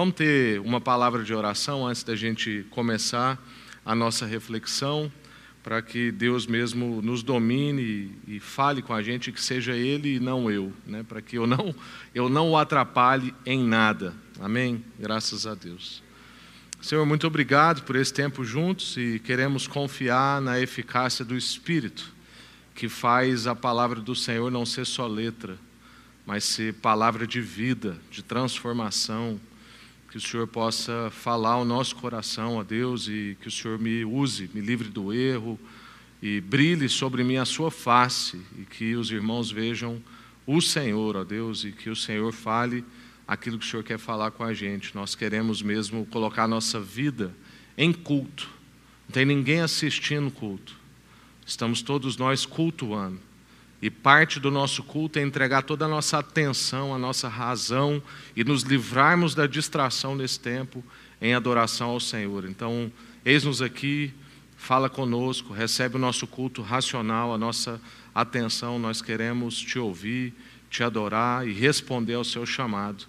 [0.00, 3.38] Vamos ter uma palavra de oração antes da gente começar
[3.84, 5.12] a nossa reflexão,
[5.62, 10.18] para que Deus mesmo nos domine e fale com a gente, que seja Ele e
[10.18, 11.02] não eu, né?
[11.06, 11.74] para que eu não,
[12.14, 14.14] eu não o atrapalhe em nada.
[14.40, 14.82] Amém?
[14.98, 16.02] Graças a Deus.
[16.80, 22.10] Senhor, muito obrigado por esse tempo juntos e queremos confiar na eficácia do Espírito,
[22.74, 25.58] que faz a palavra do Senhor não ser só letra,
[26.24, 29.38] mas ser palavra de vida, de transformação.
[30.10, 34.04] Que o Senhor possa falar ao nosso coração, a Deus, e que o Senhor me
[34.04, 35.58] use, me livre do erro
[36.20, 40.02] e brilhe sobre mim a sua face, e que os irmãos vejam
[40.44, 42.84] o Senhor, ó Deus, e que o Senhor fale
[43.26, 44.96] aquilo que o Senhor quer falar com a gente.
[44.96, 47.32] Nós queremos mesmo colocar a nossa vida
[47.78, 48.50] em culto.
[49.08, 50.74] Não tem ninguém assistindo culto.
[51.46, 53.20] Estamos todos nós cultuando.
[53.82, 58.02] E parte do nosso culto é entregar toda a nossa atenção, a nossa razão
[58.36, 60.84] e nos livrarmos da distração nesse tempo
[61.20, 62.44] em adoração ao Senhor.
[62.44, 62.92] Então,
[63.24, 64.12] eis-nos aqui,
[64.56, 67.80] fala conosco, recebe o nosso culto racional, a nossa
[68.14, 68.78] atenção.
[68.78, 70.34] Nós queremos te ouvir,
[70.68, 73.06] te adorar e responder ao seu chamado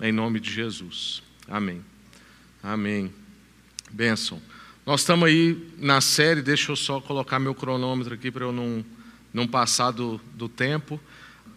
[0.00, 1.22] em nome de Jesus.
[1.48, 1.82] Amém.
[2.62, 3.12] Amém.
[3.90, 4.40] Benção.
[4.84, 8.84] Nós estamos aí na série, deixa eu só colocar meu cronômetro aqui para eu não,
[9.32, 11.00] não passar do, tempo.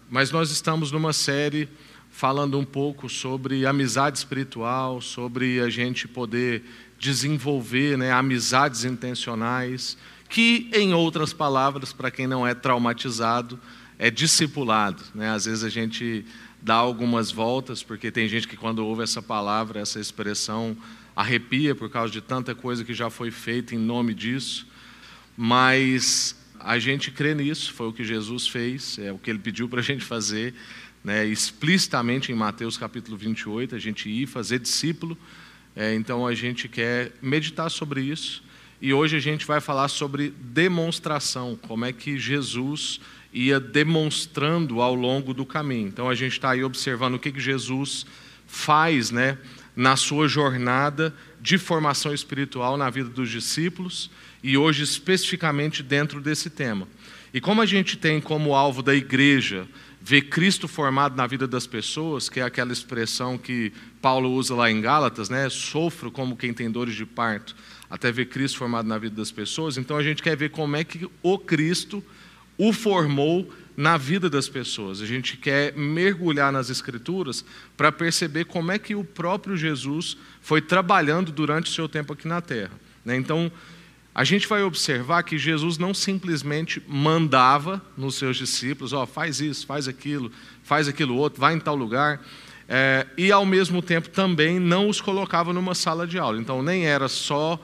[0.09, 1.67] Mas nós estamos numa série
[2.09, 6.63] falando um pouco sobre amizade espiritual, sobre a gente poder
[6.97, 9.97] desenvolver né, amizades intencionais,
[10.29, 13.59] que, em outras palavras, para quem não é traumatizado,
[13.99, 15.03] é discipulado.
[15.13, 15.29] Né?
[15.29, 16.25] Às vezes a gente
[16.61, 20.75] dar algumas voltas, porque tem gente que quando ouve essa palavra, essa expressão,
[21.15, 24.67] arrepia por causa de tanta coisa que já foi feita em nome disso.
[25.37, 29.69] Mas a gente crê nisso, foi o que Jesus fez, é o que ele pediu
[29.69, 30.51] para a gente fazer,
[31.03, 35.15] né, explicitamente em Mateus capítulo 28, a gente ir fazer discípulo.
[35.75, 38.43] É, então a gente quer meditar sobre isso.
[38.81, 42.99] E hoje a gente vai falar sobre demonstração, como é que Jesus
[43.31, 45.87] ia demonstrando ao longo do caminho.
[45.87, 48.07] Então a gente está aí observando o que, que Jesus
[48.47, 49.37] faz né,
[49.75, 54.09] na sua jornada de formação espiritual na vida dos discípulos
[54.45, 56.87] e hoje especificamente dentro desse tema.
[57.33, 59.67] E como a gente tem como alvo da igreja
[59.99, 64.69] ver Cristo formado na vida das pessoas, que é aquela expressão que Paulo usa lá
[64.69, 65.49] em Gálatas, né?
[65.49, 67.55] Sofro como quem tem dores de parto,
[67.89, 69.77] até ver Cristo formado na vida das pessoas.
[69.77, 72.03] Então a gente quer ver como é que o Cristo
[72.55, 75.01] o formou na vida das pessoas.
[75.01, 77.43] A gente quer mergulhar nas Escrituras
[77.75, 82.27] para perceber como é que o próprio Jesus foi trabalhando durante o seu tempo aqui
[82.27, 82.79] na terra.
[83.03, 83.15] Né?
[83.15, 83.51] Então,
[84.15, 89.41] a gente vai observar que Jesus não simplesmente mandava nos seus discípulos: ó, oh, faz
[89.41, 90.31] isso, faz aquilo,
[90.63, 92.25] faz aquilo outro, vai em tal lugar.
[92.67, 96.39] É, e ao mesmo tempo também não os colocava numa sala de aula.
[96.39, 97.59] Então, nem era só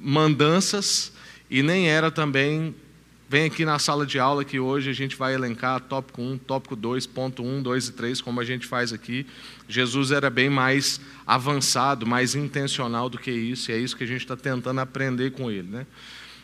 [0.00, 1.12] mandanças
[1.50, 2.72] e nem era também
[3.30, 6.74] Vem aqui na sala de aula que hoje a gente vai elencar tópico 1, tópico
[6.74, 9.24] 2, ponto 1, 2 e 3, como a gente faz aqui.
[9.68, 14.06] Jesus era bem mais avançado, mais intencional do que isso, e é isso que a
[14.08, 15.68] gente está tentando aprender com ele.
[15.68, 15.86] Né?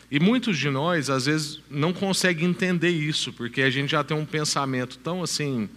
[0.09, 4.15] E muitos de nós, às vezes, não conseguem entender isso, porque a gente já tem
[4.15, 5.67] um pensamento tão assim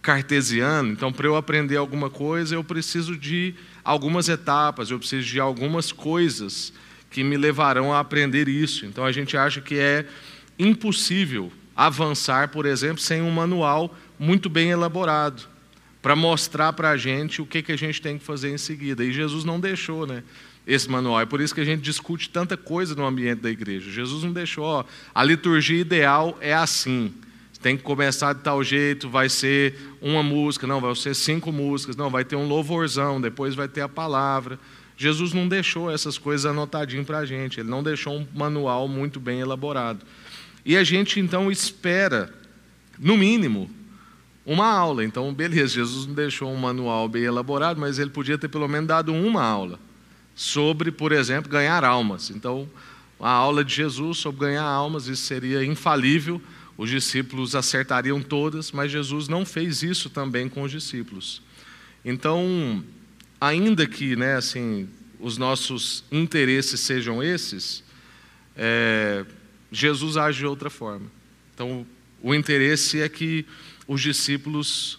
[0.00, 0.92] cartesiano.
[0.92, 3.54] Então, para eu aprender alguma coisa, eu preciso de
[3.84, 6.72] algumas etapas, eu preciso de algumas coisas
[7.10, 8.86] que me levarão a aprender isso.
[8.86, 10.06] Então, a gente acha que é
[10.58, 15.42] impossível avançar, por exemplo, sem um manual muito bem elaborado,
[16.00, 19.04] para mostrar para a gente o que, que a gente tem que fazer em seguida.
[19.04, 20.22] E Jesus não deixou né,
[20.66, 21.20] esse manual.
[21.20, 23.90] É por isso que a gente discute tanta coisa no ambiente da igreja.
[23.90, 27.12] Jesus não deixou, ó, a liturgia ideal é assim.
[27.62, 31.96] Tem que começar de tal jeito, vai ser uma música, não, vai ser cinco músicas,
[31.96, 34.58] não, vai ter um louvorzão, depois vai ter a palavra.
[34.98, 39.18] Jesus não deixou essas coisas anotadinho para a gente, ele não deixou um manual muito
[39.18, 40.04] bem elaborado.
[40.64, 42.32] E a gente então espera,
[42.98, 43.70] no mínimo,
[44.46, 45.04] uma aula.
[45.04, 48.88] Então, beleza, Jesus não deixou um manual bem elaborado, mas ele podia ter pelo menos
[48.88, 49.78] dado uma aula
[50.34, 52.30] sobre, por exemplo, ganhar almas.
[52.30, 52.68] Então,
[53.20, 56.42] a aula de Jesus sobre ganhar almas, isso seria infalível,
[56.76, 61.40] os discípulos acertariam todas, mas Jesus não fez isso também com os discípulos.
[62.04, 62.84] Então,
[63.40, 64.88] ainda que né, assim,
[65.20, 67.84] os nossos interesses sejam esses,
[68.56, 69.24] é,
[69.74, 71.10] Jesus age de outra forma.
[71.54, 71.86] Então,
[72.22, 73.44] o interesse é que
[73.86, 74.98] os discípulos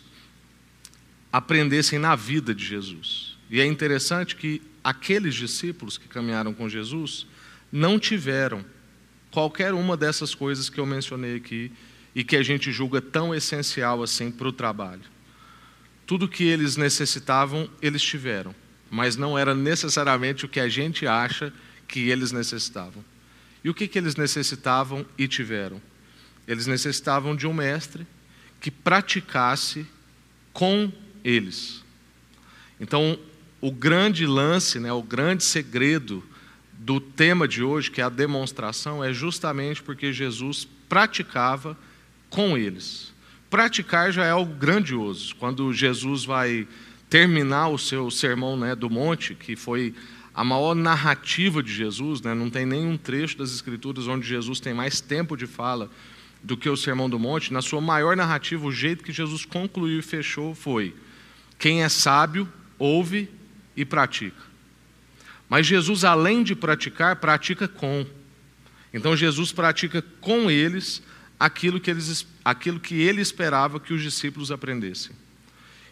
[1.32, 3.38] aprendessem na vida de Jesus.
[3.50, 7.26] E é interessante que aqueles discípulos que caminharam com Jesus
[7.72, 8.64] não tiveram
[9.32, 11.72] qualquer uma dessas coisas que eu mencionei aqui
[12.14, 15.02] e que a gente julga tão essencial assim para o trabalho.
[16.06, 18.54] Tudo que eles necessitavam, eles tiveram.
[18.90, 21.52] mas não era necessariamente o que a gente acha
[21.88, 23.04] que eles necessitavam.
[23.66, 25.82] E o que, que eles necessitavam e tiveram?
[26.48, 28.06] Eles necessitavam de um mestre
[28.62, 29.88] que praticasse
[30.54, 30.92] com
[31.24, 31.84] eles.
[32.80, 33.18] Então,
[33.60, 36.24] o grande lance, né, o grande segredo
[36.74, 41.76] do tema de hoje, que é a demonstração, é justamente porque Jesus praticava
[42.30, 43.12] com eles.
[43.50, 45.36] Praticar já é algo grandioso.
[45.38, 46.68] Quando Jesus vai
[47.10, 49.96] terminar o seu sermão né, do monte, que foi
[50.36, 54.74] a maior narrativa de Jesus, né, não tem nenhum trecho das Escrituras onde Jesus tem
[54.74, 55.90] mais tempo de fala
[56.44, 60.00] do que o Sermão do Monte, na sua maior narrativa, o jeito que Jesus concluiu
[60.00, 60.94] e fechou foi:
[61.58, 62.48] quem é sábio,
[62.78, 63.30] ouve
[63.78, 64.44] e pratica.
[65.48, 68.06] Mas Jesus, além de praticar, pratica com.
[68.94, 71.02] Então Jesus pratica com eles
[71.40, 75.16] aquilo que, eles, aquilo que ele esperava que os discípulos aprendessem.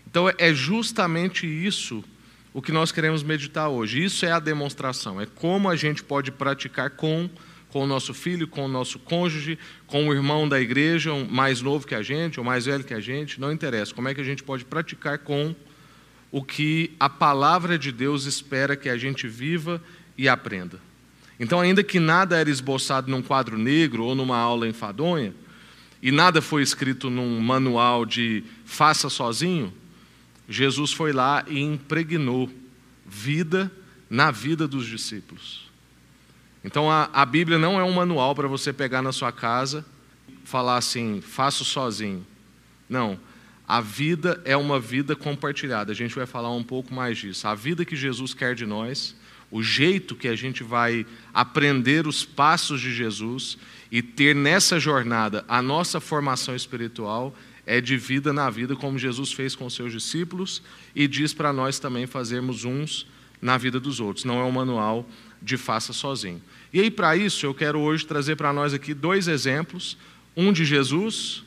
[0.06, 2.04] Então é justamente isso
[2.54, 4.04] o que nós queremos meditar hoje.
[4.04, 7.30] Isso é a demonstração, é como a gente pode praticar com
[7.74, 9.58] com o nosso filho, com o nosso cônjuge,
[9.88, 13.00] com o irmão da igreja, mais novo que a gente, ou mais velho que a
[13.00, 13.92] gente, não interessa.
[13.96, 15.56] Como é que a gente pode praticar com
[16.32, 19.82] o que a palavra de Deus espera que a gente viva
[20.16, 20.80] e aprenda?
[21.40, 25.34] Então, ainda que nada era esboçado num quadro negro ou numa aula enfadonha,
[26.00, 29.74] e nada foi escrito num manual de faça sozinho,
[30.48, 32.50] Jesus foi lá e impregnou
[33.06, 33.72] vida
[34.10, 35.70] na vida dos discípulos.
[36.64, 39.86] Então a, a Bíblia não é um manual para você pegar na sua casa
[40.44, 42.26] falar assim, faço sozinho.
[42.88, 43.20] Não.
[43.68, 45.92] A vida é uma vida compartilhada.
[45.92, 47.48] A gente vai falar um pouco mais disso.
[47.48, 49.16] A vida que Jesus quer de nós,
[49.50, 53.58] o jeito que a gente vai aprender os passos de Jesus
[53.92, 59.32] e ter nessa jornada a nossa formação espiritual é de vida na vida, como Jesus
[59.32, 60.62] fez com seus discípulos
[60.96, 63.08] e diz para nós também fazermos uns
[63.42, 64.26] na vida dos outros.
[64.26, 65.08] Não é um manual
[65.42, 66.42] de faça sozinho.
[66.72, 69.98] E aí, para isso, eu quero hoje trazer para nós aqui dois exemplos,
[70.36, 71.44] um de Jesus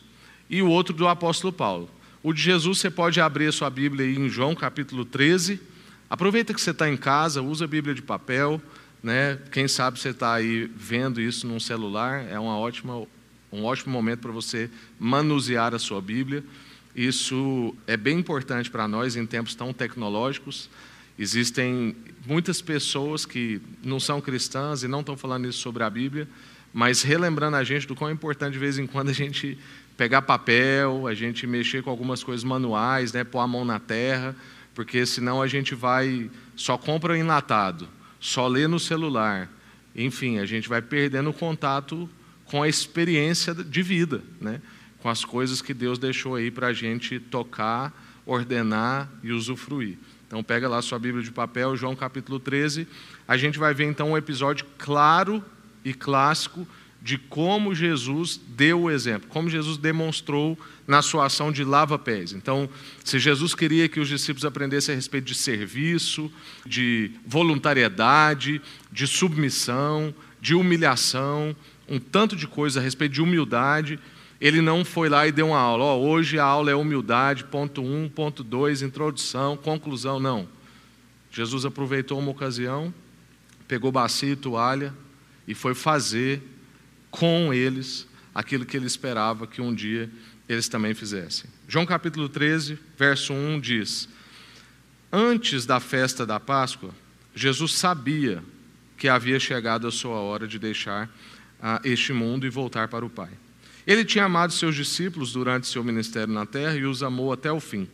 [0.48, 1.90] e o outro do apóstolo Paulo.
[2.22, 5.60] O de Jesus, você pode abrir a sua Bíblia aí em João capítulo 13.
[6.08, 8.60] Aproveita que você está em casa, usa a Bíblia de papel,
[9.02, 9.38] né?
[9.50, 13.06] Quem sabe você está aí vendo isso num celular, é uma ótima,
[13.52, 16.44] um ótimo momento para você manusear a sua Bíblia.
[16.94, 20.70] Isso é bem importante para nós em tempos tão tecnológicos.
[21.18, 21.96] Existem
[22.26, 26.28] muitas pessoas que não são cristãs e não estão falando isso sobre a Bíblia,
[26.72, 29.58] mas relembrando a gente do quão é importante de vez em quando a gente
[29.96, 34.36] pegar papel, a gente mexer com algumas coisas manuais, né, pôr a mão na terra,
[34.74, 37.88] porque senão a gente vai só compra enlatado,
[38.20, 39.50] só lê no celular.
[39.94, 42.08] Enfim, a gente vai perdendo o contato
[42.46, 44.60] com a experiência de vida, né?
[45.00, 47.92] com as coisas que Deus deixou aí para a gente tocar,
[48.24, 49.98] ordenar e usufruir.
[50.26, 52.88] Então pega lá sua Bíblia de papel, João capítulo 13.
[53.28, 55.44] A gente vai ver então um episódio claro
[55.84, 56.66] e clássico
[57.00, 60.58] de como Jesus deu o exemplo, como Jesus demonstrou
[60.88, 62.32] na sua ação de lava-pés.
[62.32, 62.68] Então,
[63.04, 66.32] se Jesus queria que os discípulos aprendessem a respeito de serviço,
[66.64, 68.60] de voluntariedade,
[68.90, 71.54] de submissão, de humilhação,
[71.88, 73.98] um tanto de coisa a respeito de humildade,
[74.40, 75.84] ele não foi lá e deu uma aula.
[75.84, 80.20] Oh, hoje a aula é humildade, ponto 1, um, ponto 2, introdução, conclusão.
[80.20, 80.48] Não.
[81.30, 82.92] Jesus aproveitou uma ocasião,
[83.66, 84.92] pegou bacia e toalha
[85.46, 86.42] e foi fazer
[87.10, 90.10] com eles aquilo que ele esperava que um dia
[90.48, 91.48] eles também fizessem.
[91.66, 94.08] João capítulo 13, verso 1 diz:
[95.10, 96.90] Antes da festa da Páscoa,
[97.34, 98.42] Jesus sabia
[98.96, 101.10] que havia chegado a sua hora de deixar
[101.60, 103.30] ah, este mundo e voltar para o Pai.
[103.86, 107.60] Ele tinha amado seus discípulos durante seu ministério na terra e os amou até o
[107.60, 107.88] fim.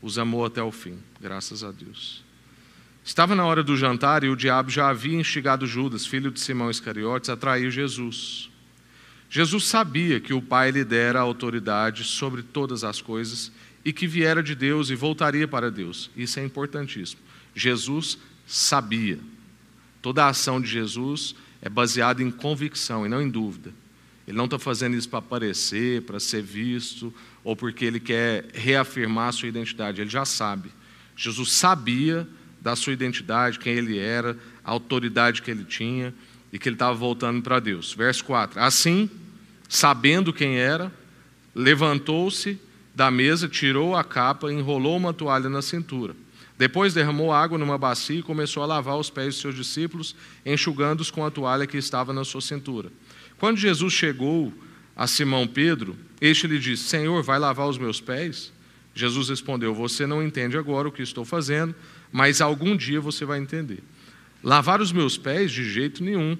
[0.00, 2.24] Os amou até o fim, graças a Deus.
[3.04, 6.70] Estava na hora do jantar e o diabo já havia instigado Judas, filho de Simão
[6.70, 8.48] Iscariotes, a trair Jesus.
[9.28, 13.50] Jesus sabia que o Pai lhe dera autoridade sobre todas as coisas
[13.84, 16.10] e que viera de Deus e voltaria para Deus.
[16.16, 17.20] Isso é importantíssimo.
[17.54, 19.18] Jesus sabia.
[20.00, 23.72] Toda a ação de Jesus é baseada em convicção e não em dúvida.
[24.26, 29.28] Ele não está fazendo isso para aparecer, para ser visto, ou porque ele quer reafirmar
[29.28, 30.00] a sua identidade.
[30.00, 30.70] Ele já sabe.
[31.16, 32.28] Jesus sabia
[32.60, 36.12] da sua identidade, quem ele era, a autoridade que ele tinha
[36.52, 37.92] e que ele estava voltando para Deus.
[37.92, 39.08] Verso 4: Assim,
[39.68, 40.92] sabendo quem era,
[41.54, 42.58] levantou-se
[42.94, 46.14] da mesa, tirou a capa, enrolou uma toalha na cintura.
[46.58, 51.10] Depois derramou água numa bacia e começou a lavar os pés de seus discípulos, enxugando-os
[51.10, 52.90] com a toalha que estava na sua cintura.
[53.38, 54.52] Quando Jesus chegou
[54.94, 58.52] a Simão Pedro, este lhe disse: Senhor, vai lavar os meus pés?
[58.94, 61.74] Jesus respondeu: Você não entende agora o que estou fazendo,
[62.12, 63.82] mas algum dia você vai entender.
[64.42, 65.50] Lavar os meus pés?
[65.50, 66.36] De jeito nenhum,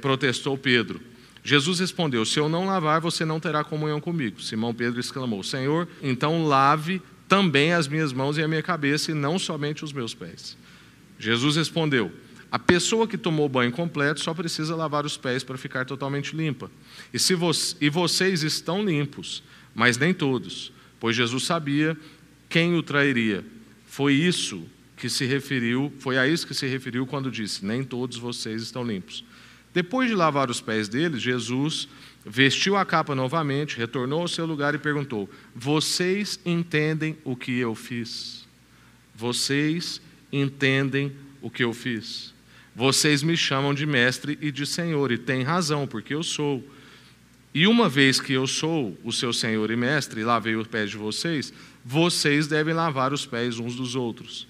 [0.00, 1.00] protestou Pedro.
[1.42, 4.42] Jesus respondeu: Se eu não lavar, você não terá comunhão comigo.
[4.42, 9.14] Simão Pedro exclamou: Senhor, então lave também as minhas mãos e a minha cabeça, e
[9.14, 10.58] não somente os meus pés.
[11.16, 12.10] Jesus respondeu:
[12.50, 16.68] A pessoa que tomou banho completo só precisa lavar os pés para ficar totalmente limpa.
[17.14, 21.96] E, se vo e vocês estão limpos, mas nem todos, pois Jesus sabia
[22.48, 23.44] quem o trairia.
[23.86, 24.64] Foi isso
[24.96, 28.82] que se referiu, foi a isso que se referiu quando disse: Nem todos vocês estão
[28.82, 29.24] limpos.
[29.72, 31.88] Depois de lavar os pés deles, Jesus
[32.24, 37.74] vestiu a capa novamente, retornou ao seu lugar e perguntou: Vocês entendem o que eu
[37.74, 38.46] fiz?
[39.14, 40.00] Vocês
[40.32, 42.32] entendem o que eu fiz?
[42.74, 46.64] Vocês me chamam de mestre e de senhor, e têm razão, porque eu sou.
[47.52, 50.96] E uma vez que eu sou o seu senhor e mestre, lavei os pés de
[50.96, 51.52] vocês,
[51.84, 54.46] vocês devem lavar os pés uns dos outros.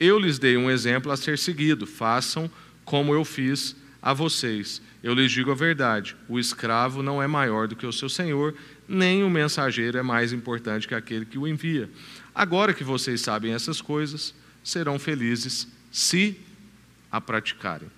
[0.00, 2.50] Eu lhes dei um exemplo a ser seguido, façam
[2.84, 4.80] como eu fiz a vocês.
[5.02, 8.54] Eu lhes digo a verdade: o escravo não é maior do que o seu senhor,
[8.88, 11.90] nem o mensageiro é mais importante que aquele que o envia.
[12.34, 16.38] Agora que vocês sabem essas coisas, serão felizes se
[17.10, 17.90] a praticarem.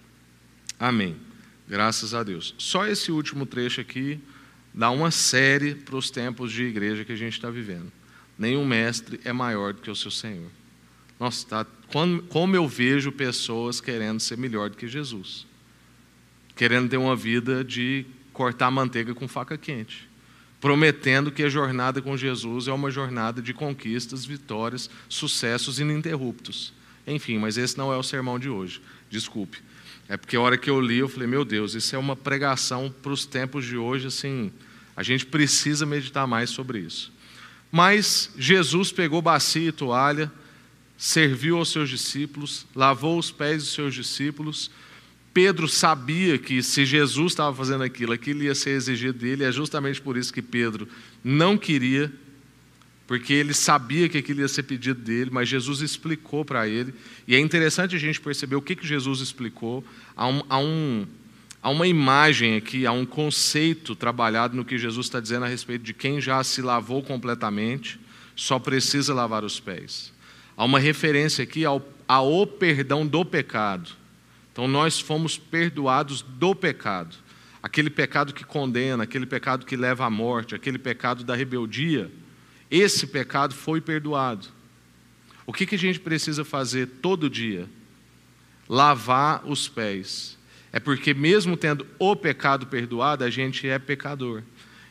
[0.78, 1.16] Amém.
[1.68, 2.54] Graças a Deus.
[2.58, 4.20] Só esse último trecho aqui
[4.74, 7.92] dá uma série para os tempos de igreja que a gente está vivendo.
[8.38, 10.50] Nenhum mestre é maior do que o seu Senhor.
[11.20, 11.66] Nossa, tá,
[12.28, 15.46] como eu vejo pessoas querendo ser melhor do que Jesus
[16.62, 20.08] querendo ter uma vida de cortar manteiga com faca quente,
[20.60, 26.72] prometendo que a jornada com Jesus é uma jornada de conquistas, vitórias, sucessos ininterruptos.
[27.04, 29.58] Enfim, mas esse não é o sermão de hoje, desculpe.
[30.08, 32.94] É porque a hora que eu li, eu falei, meu Deus, isso é uma pregação
[33.02, 34.52] para os tempos de hoje, assim,
[34.94, 37.12] a gente precisa meditar mais sobre isso.
[37.72, 40.30] Mas Jesus pegou bacia e toalha,
[40.96, 44.70] serviu aos seus discípulos, lavou os pés dos seus discípulos,
[45.32, 50.00] Pedro sabia que se Jesus estava fazendo aquilo, aquilo ia ser exigido dele, é justamente
[50.00, 50.86] por isso que Pedro
[51.24, 52.12] não queria,
[53.06, 56.94] porque ele sabia que aquilo ia ser pedido dele, mas Jesus explicou para ele,
[57.26, 59.84] e é interessante a gente perceber o que, que Jesus explicou.
[60.14, 61.06] Há, um, há, um,
[61.62, 65.82] há uma imagem aqui, há um conceito trabalhado no que Jesus está dizendo a respeito
[65.82, 67.98] de quem já se lavou completamente,
[68.36, 70.12] só precisa lavar os pés.
[70.56, 74.01] Há uma referência aqui ao, ao perdão do pecado.
[74.52, 77.16] Então nós fomos perdoados do pecado.
[77.62, 82.10] Aquele pecado que condena, aquele pecado que leva à morte, aquele pecado da rebeldia,
[82.70, 84.48] esse pecado foi perdoado.
[85.46, 87.68] O que, que a gente precisa fazer todo dia?
[88.68, 90.38] Lavar os pés.
[90.72, 94.42] É porque, mesmo tendo o pecado perdoado, a gente é pecador.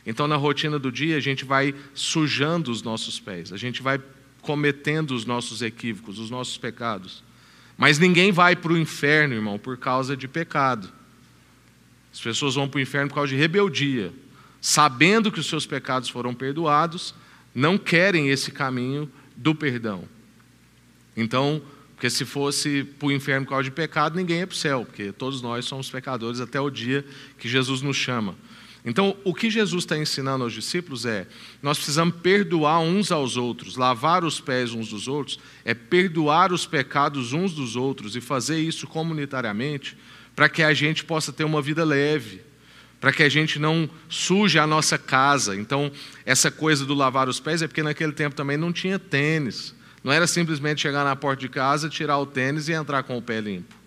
[0.06, 4.00] Então, na rotina do dia, a gente vai sujando os nossos pés, a gente vai
[4.40, 7.22] cometendo os nossos equívocos, os nossos pecados.
[7.76, 10.88] Mas ninguém vai para o inferno, irmão, por causa de pecado.
[12.12, 14.12] As pessoas vão para o inferno por causa de rebeldia.
[14.60, 17.14] Sabendo que os seus pecados foram perdoados,
[17.54, 20.04] não querem esse caminho do perdão.
[21.16, 21.62] Então,
[21.94, 24.84] porque se fosse para o inferno por causa de pecado, ninguém é para o céu,
[24.84, 27.04] porque todos nós somos pecadores até o dia
[27.38, 28.34] que Jesus nos chama.
[28.84, 31.26] Então, o que Jesus está ensinando aos discípulos é:
[31.62, 36.66] nós precisamos perdoar uns aos outros, lavar os pés uns dos outros, é perdoar os
[36.66, 39.96] pecados uns dos outros e fazer isso comunitariamente,
[40.34, 42.42] para que a gente possa ter uma vida leve,
[43.00, 45.54] para que a gente não suje a nossa casa.
[45.54, 45.90] Então,
[46.26, 49.74] essa coisa do lavar os pés é porque naquele tempo também não tinha tênis.
[50.02, 53.22] Não era simplesmente chegar na porta de casa, tirar o tênis e entrar com o
[53.22, 53.81] pé limpo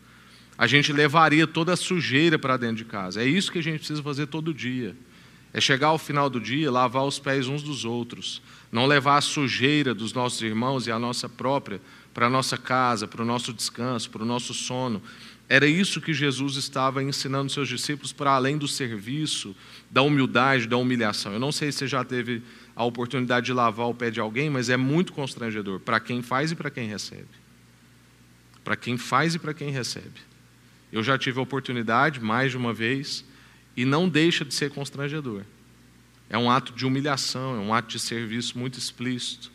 [0.57, 3.21] a gente levaria toda a sujeira para dentro de casa.
[3.21, 4.95] É isso que a gente precisa fazer todo dia.
[5.53, 9.21] É chegar ao final do dia, lavar os pés uns dos outros, não levar a
[9.21, 11.81] sujeira dos nossos irmãos e a nossa própria
[12.13, 15.01] para a nossa casa, para o nosso descanso, para o nosso sono.
[15.47, 19.55] Era isso que Jesus estava ensinando seus discípulos para além do serviço,
[19.91, 21.33] da humildade, da humilhação.
[21.33, 22.41] Eu não sei se você já teve
[22.75, 26.51] a oportunidade de lavar o pé de alguém, mas é muito constrangedor para quem faz
[26.51, 27.27] e para quem recebe.
[28.63, 30.34] Para quem faz e para quem recebe.
[30.95, 33.25] Eu já tive a oportunidade mais de uma vez
[33.75, 35.41] e não deixa de ser constrangedor.
[36.29, 39.51] É um ato de humilhação, é um ato de serviço muito explícito.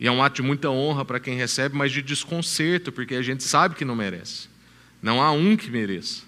[0.00, 3.22] E é um ato de muita honra para quem recebe, mas de desconcerto, porque a
[3.22, 4.48] gente sabe que não merece.
[5.00, 6.24] Não há um que mereça.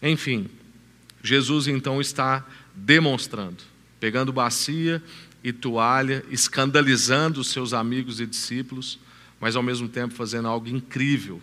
[0.00, 0.48] Enfim,
[1.22, 3.62] Jesus então está demonstrando,
[4.00, 5.02] pegando bacia
[5.44, 8.98] e toalha, escandalizando os seus amigos e discípulos,
[9.38, 11.42] mas ao mesmo tempo fazendo algo incrível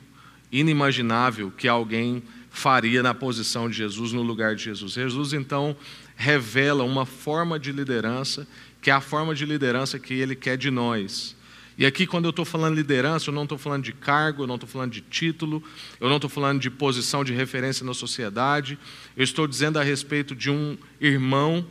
[0.54, 4.94] inimaginável que alguém faria na posição de Jesus, no lugar de Jesus.
[4.94, 5.76] Jesus então
[6.16, 8.48] revela uma forma de liderança,
[8.80, 11.36] que é a forma de liderança que ele quer de nós.
[11.76, 14.56] E aqui, quando eu estou falando liderança, eu não estou falando de cargo, eu não
[14.56, 15.64] estou falando de título,
[16.00, 18.78] eu não estou falando de posição de referência na sociedade,
[19.18, 21.66] eu estou dizendo a respeito de um irmão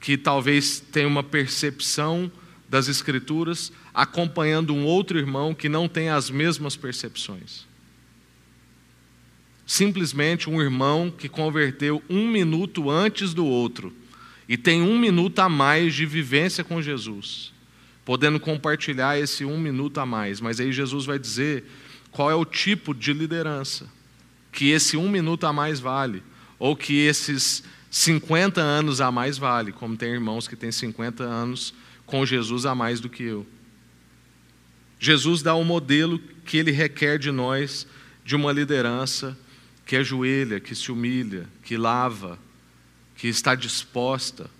[0.00, 2.32] que talvez tenha uma percepção
[2.70, 7.67] das Escrituras, acompanhando um outro irmão que não tem as mesmas percepções.
[9.68, 13.94] Simplesmente um irmão que converteu um minuto antes do outro
[14.48, 17.56] e tem um minuto a mais de vivência com Jesus
[18.08, 20.40] podendo compartilhar esse um minuto a mais.
[20.40, 21.64] Mas aí Jesus vai dizer
[22.10, 23.86] qual é o tipo de liderança
[24.50, 26.22] que esse um minuto a mais vale,
[26.58, 31.74] ou que esses 50 anos a mais vale, como tem irmãos que têm 50 anos
[32.06, 33.46] com Jesus a mais do que eu.
[34.98, 37.86] Jesus dá o um modelo que ele requer de nós
[38.24, 39.36] de uma liderança
[39.88, 42.38] que ajoelha, que se humilha, que lava,
[43.16, 44.50] que está disposta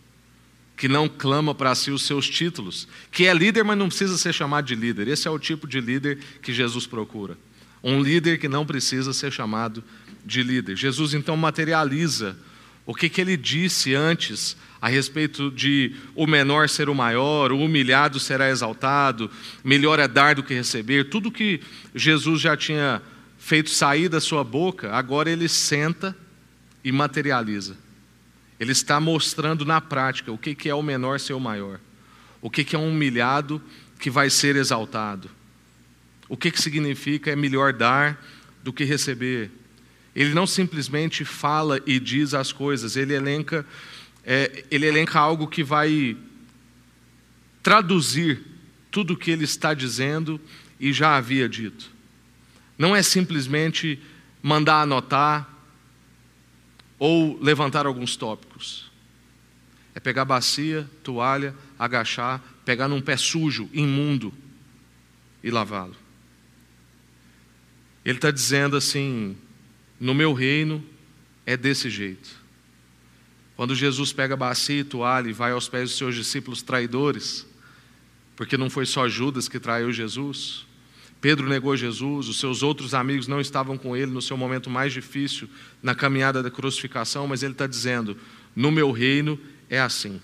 [0.75, 4.32] que não clama para si os seus títulos, que é líder, mas não precisa ser
[4.32, 5.08] chamado de líder.
[5.08, 7.37] Esse é o tipo de líder que Jesus procura.
[7.82, 9.82] Um líder que não precisa ser chamado
[10.25, 10.76] de líder.
[10.76, 12.38] Jesus então materializa
[12.87, 17.61] o que, que ele disse antes a respeito de o menor ser o maior, o
[17.61, 19.28] humilhado será exaltado,
[19.64, 21.11] melhor é dar do que receber.
[21.11, 21.61] Tudo que
[21.94, 23.02] Jesus já tinha
[23.48, 26.14] feito sair da sua boca, agora ele senta
[26.84, 27.78] e materializa.
[28.60, 31.80] Ele está mostrando na prática o que é o menor ser o maior,
[32.42, 33.62] o que é um humilhado
[33.98, 35.30] que vai ser exaltado,
[36.28, 38.22] o que significa é melhor dar
[38.62, 39.50] do que receber.
[40.14, 43.64] Ele não simplesmente fala e diz as coisas, ele elenca,
[44.26, 46.18] é, ele elenca algo que vai
[47.62, 48.42] traduzir
[48.90, 50.38] tudo o que ele está dizendo
[50.78, 51.96] e já havia dito.
[52.78, 54.00] Não é simplesmente
[54.40, 55.58] mandar anotar,
[56.99, 58.90] ou levantar alguns tópicos.
[59.94, 64.33] É pegar bacia, toalha, agachar, pegar num pé sujo, imundo
[65.42, 65.96] e lavá-lo.
[68.05, 69.37] Ele está dizendo assim:
[69.98, 70.85] no meu reino
[71.46, 72.37] é desse jeito.
[73.57, 77.44] Quando Jesus pega bacia e toalha e vai aos pés dos seus discípulos traidores,
[78.37, 80.64] porque não foi só Judas que traiu Jesus,
[81.20, 84.92] Pedro negou Jesus, os seus outros amigos não estavam com ele no seu momento mais
[84.92, 85.48] difícil,
[85.83, 88.16] na caminhada da crucificação, mas ele está dizendo:
[88.54, 90.20] no meu reino é assim.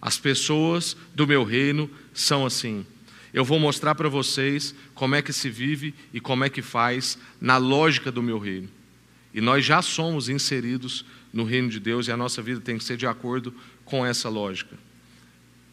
[0.00, 2.84] As pessoas do meu reino são assim.
[3.32, 7.18] Eu vou mostrar para vocês como é que se vive e como é que faz
[7.40, 8.68] na lógica do meu reino.
[9.32, 12.84] E nós já somos inseridos no reino de Deus e a nossa vida tem que
[12.84, 14.76] ser de acordo com essa lógica.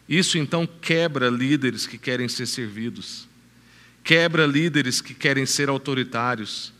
[0.07, 3.27] Isso então quebra líderes que querem ser servidos
[4.03, 6.73] quebra líderes que querem ser autoritários,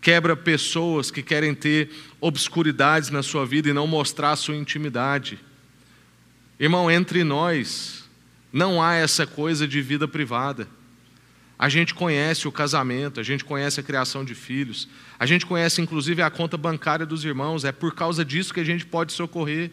[0.00, 5.38] quebra pessoas que querem ter obscuridades na sua vida e não mostrar a sua intimidade.
[6.58, 8.04] Irmão, entre nós
[8.52, 10.68] não há essa coisa de vida privada.
[11.58, 15.80] A gente conhece o casamento, a gente conhece a criação de filhos, a gente conhece
[15.80, 19.70] inclusive a conta bancária dos irmãos, é por causa disso que a gente pode socorrer.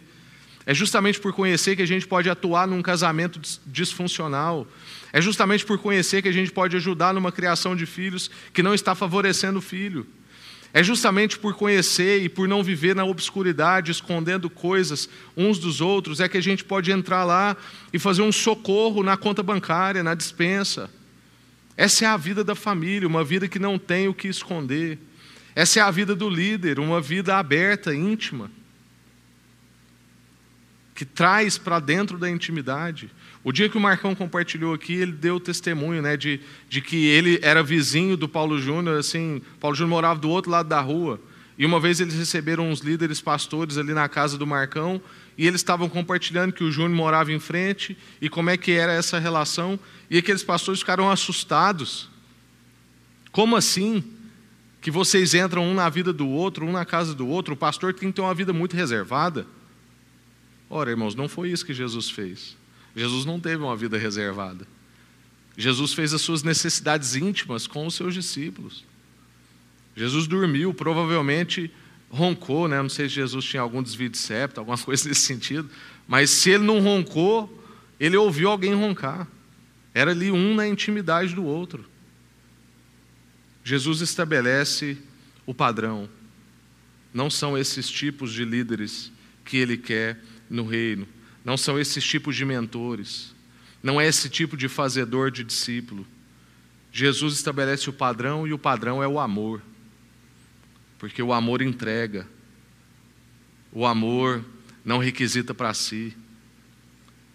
[0.71, 4.65] É justamente por conhecer que a gente pode atuar num casamento disfuncional.
[5.11, 8.73] É justamente por conhecer que a gente pode ajudar numa criação de filhos que não
[8.73, 10.07] está favorecendo o filho.
[10.73, 16.21] É justamente por conhecer e por não viver na obscuridade, escondendo coisas uns dos outros,
[16.21, 17.57] é que a gente pode entrar lá
[17.91, 20.89] e fazer um socorro na conta bancária, na dispensa.
[21.75, 24.97] Essa é a vida da família, uma vida que não tem o que esconder.
[25.53, 28.49] Essa é a vida do líder, uma vida aberta, íntima
[31.01, 33.09] que traz para dentro da intimidade.
[33.43, 37.39] O dia que o Marcão compartilhou aqui, ele deu testemunho né, de, de que ele
[37.41, 41.19] era vizinho do Paulo Júnior, assim, Paulo Júnior morava do outro lado da rua.
[41.57, 45.01] E uma vez eles receberam uns líderes pastores ali na casa do Marcão,
[45.35, 48.93] e eles estavam compartilhando que o Júnior morava em frente e como é que era
[48.93, 52.11] essa relação, e aqueles pastores ficaram assustados.
[53.31, 54.03] Como assim?
[54.79, 57.91] Que vocês entram um na vida do outro, um na casa do outro, o pastor
[57.91, 59.47] tem que ter uma vida muito reservada.
[60.73, 62.55] Ora, irmãos, não foi isso que Jesus fez.
[62.95, 64.65] Jesus não teve uma vida reservada.
[65.57, 68.85] Jesus fez as suas necessidades íntimas com os seus discípulos.
[69.93, 71.69] Jesus dormiu, provavelmente
[72.09, 72.81] roncou, né?
[72.81, 75.69] Não sei se Jesus tinha algum desvio de septo, alguma coisa nesse sentido,
[76.07, 77.61] mas se ele não roncou,
[77.99, 79.27] ele ouviu alguém roncar.
[79.93, 81.83] Era ali um na intimidade do outro.
[83.61, 84.97] Jesus estabelece
[85.45, 86.07] o padrão.
[87.13, 89.11] Não são esses tipos de líderes
[89.43, 90.17] que ele quer
[90.51, 91.07] no reino.
[91.43, 93.33] Não são esses tipos de mentores.
[93.81, 96.05] Não é esse tipo de fazedor de discípulo.
[96.91, 99.61] Jesus estabelece o padrão e o padrão é o amor.
[100.99, 102.27] porque o amor entrega,
[103.71, 104.45] o amor
[104.85, 106.15] não requisita para si,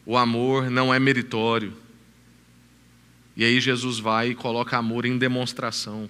[0.04, 1.76] o amor não é meritório.
[3.36, 6.08] E aí Jesus vai e coloca amor em demonstração.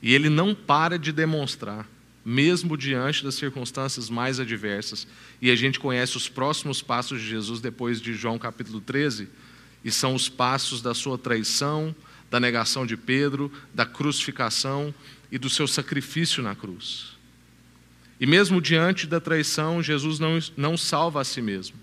[0.00, 1.86] E ele não para de demonstrar,
[2.24, 5.06] mesmo diante das circunstâncias mais adversas.
[5.42, 9.28] E a gente conhece os próximos passos de Jesus depois de João capítulo 13,
[9.84, 11.94] e são os passos da sua traição,
[12.30, 14.94] da negação de Pedro, da crucificação
[15.30, 17.14] e do seu sacrifício na cruz.
[18.18, 21.76] E mesmo diante da traição, Jesus não, não salva a si mesmo.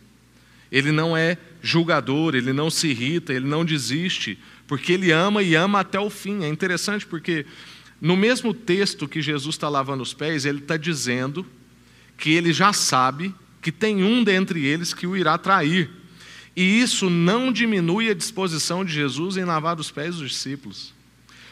[0.72, 5.54] Ele não é julgador, ele não se irrita, ele não desiste, porque ele ama e
[5.54, 6.44] ama até o fim.
[6.44, 7.46] É interessante porque
[8.02, 11.46] no mesmo texto que Jesus está lavando os pés, ele está dizendo
[12.18, 15.88] que ele já sabe que tem um dentre eles que o irá trair.
[16.56, 20.94] E isso não diminui a disposição de Jesus em lavar os pés dos discípulos.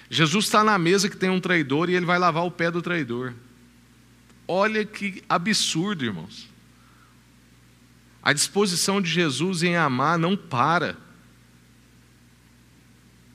[0.09, 2.81] Jesus está na mesa que tem um traidor e ele vai lavar o pé do
[2.81, 3.33] traidor.
[4.47, 6.49] Olha que absurdo, irmãos.
[8.23, 10.97] A disposição de Jesus em amar não para.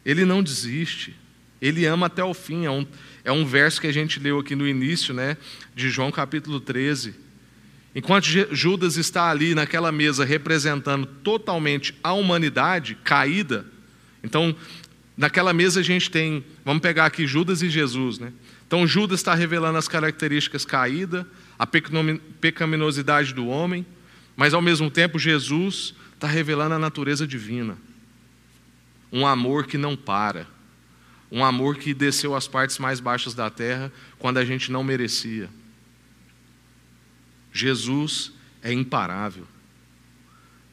[0.05, 1.17] Ele não desiste.
[1.65, 2.67] Ele ama até o fim.
[2.67, 2.87] É um,
[3.25, 5.39] é um verso que a gente leu aqui no início, né,
[5.75, 7.15] de João capítulo 13.
[7.95, 13.65] Enquanto Judas está ali naquela mesa representando totalmente a humanidade caída,
[14.23, 14.55] então
[15.17, 18.31] naquela mesa a gente tem, vamos pegar aqui Judas e Jesus, né?
[18.67, 21.27] Então Judas está revelando as características caída,
[21.59, 23.87] a pecaminosidade do homem,
[24.37, 27.79] mas ao mesmo tempo, Jesus está revelando a natureza divina.
[29.13, 30.53] Um amor que não para.
[31.31, 35.49] Um amor que desceu às partes mais baixas da terra quando a gente não merecia.
[37.53, 38.33] Jesus
[38.63, 39.47] é imparável.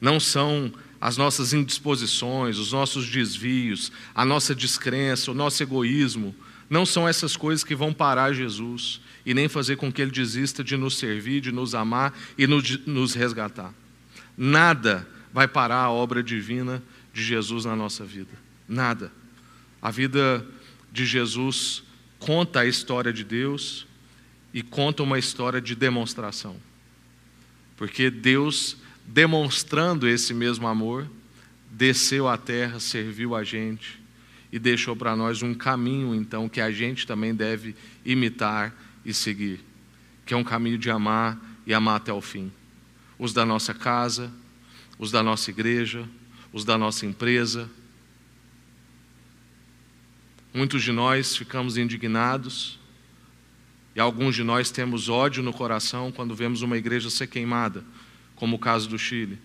[0.00, 6.34] Não são as nossas indisposições, os nossos desvios, a nossa descrença, o nosso egoísmo,
[6.70, 10.64] não são essas coisas que vão parar Jesus e nem fazer com que ele desista
[10.64, 13.74] de nos servir, de nos amar e nos resgatar.
[14.36, 18.30] Nada vai parar a obra divina de Jesus na nossa vida.
[18.68, 19.12] Nada.
[19.82, 20.46] A vida
[20.92, 21.82] de Jesus
[22.20, 23.84] conta a história de Deus
[24.54, 26.56] e conta uma história de demonstração.
[27.76, 31.10] Porque Deus, demonstrando esse mesmo amor,
[31.68, 34.00] desceu à terra, serviu a gente
[34.52, 38.72] e deixou para nós um caminho, então, que a gente também deve imitar
[39.04, 39.60] e seguir,
[40.24, 42.52] que é um caminho de amar e amar até o fim.
[43.18, 44.30] Os da nossa casa,
[44.98, 46.06] os da nossa igreja,
[46.52, 47.68] os da nossa empresa.
[50.54, 52.78] Muitos de nós ficamos indignados
[53.94, 57.84] e alguns de nós temos ódio no coração quando vemos uma igreja ser queimada,
[58.36, 59.38] como o caso do Chile.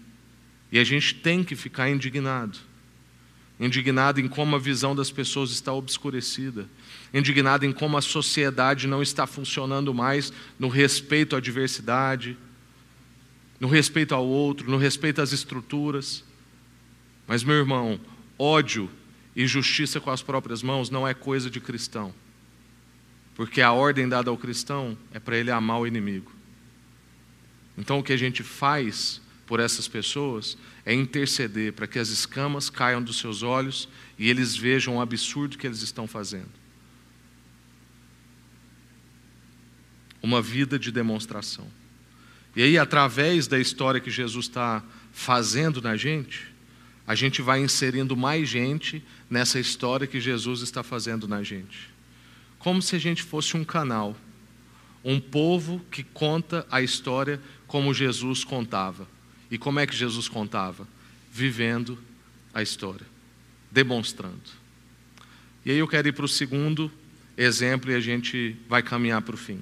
[0.71, 2.57] E a gente tem que ficar indignado
[3.59, 6.69] indignado em como a visão das pessoas está obscurecida,
[7.13, 12.37] indignado em como a sociedade não está funcionando mais no respeito à diversidade,
[13.59, 16.23] no respeito ao outro, no respeito às estruturas.
[17.25, 17.99] Mas, meu irmão,
[18.37, 18.89] ódio
[19.37, 22.11] e justiça com as próprias mãos não é coisa de cristão,
[23.35, 26.31] porque a ordem dada ao cristão é para ele amar o inimigo.
[27.77, 32.67] Então, o que a gente faz por essas pessoas é interceder para que as escamas
[32.67, 36.49] caiam dos seus olhos e eles vejam o absurdo que eles estão fazendo.
[40.19, 41.67] Uma vida de demonstração.
[42.55, 46.56] E aí, através da história que Jesus está fazendo na gente,
[47.07, 51.89] a gente vai inserindo mais gente nessa história que Jesus está fazendo na gente.
[52.59, 54.13] Como se a gente fosse um canal,
[55.05, 59.07] um povo que conta a história como Jesus contava.
[59.49, 60.85] E como é que Jesus contava?
[61.31, 61.97] Vivendo
[62.53, 63.05] a história,
[63.71, 64.41] demonstrando.
[65.65, 66.91] E aí eu quero ir para o segundo
[67.37, 69.61] exemplo e a gente vai caminhar para o fim.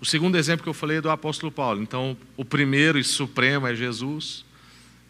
[0.00, 1.80] O segundo exemplo que eu falei é do apóstolo Paulo.
[1.80, 4.45] Então, o primeiro e supremo é Jesus.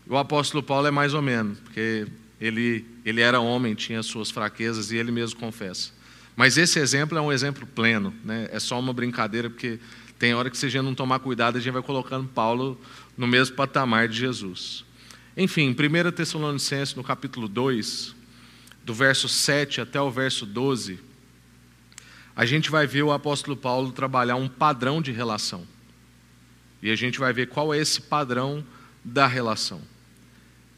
[0.08, 2.06] O apóstolo Paulo é mais ou menos, porque
[2.40, 5.90] ele, ele era homem, tinha suas fraquezas e ele mesmo confessa.
[6.36, 8.48] Mas esse exemplo é um exemplo pleno, né?
[8.52, 9.80] é só uma brincadeira, porque
[10.18, 12.80] tem hora que se a gente não tomar cuidado, a gente vai colocando Paulo
[13.16, 14.84] no mesmo patamar de Jesus.
[15.36, 18.14] Enfim, 1 Tessalonicenses, no capítulo 2,
[18.84, 21.00] do verso 7 até o verso 12,
[22.36, 25.66] a gente vai ver o apóstolo Paulo trabalhar um padrão de relação.
[26.82, 28.64] E a gente vai ver qual é esse padrão
[29.02, 29.80] da relação.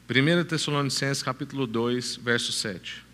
[0.08, 3.04] 1 Tessalonicenses capítulo 2, verso 7.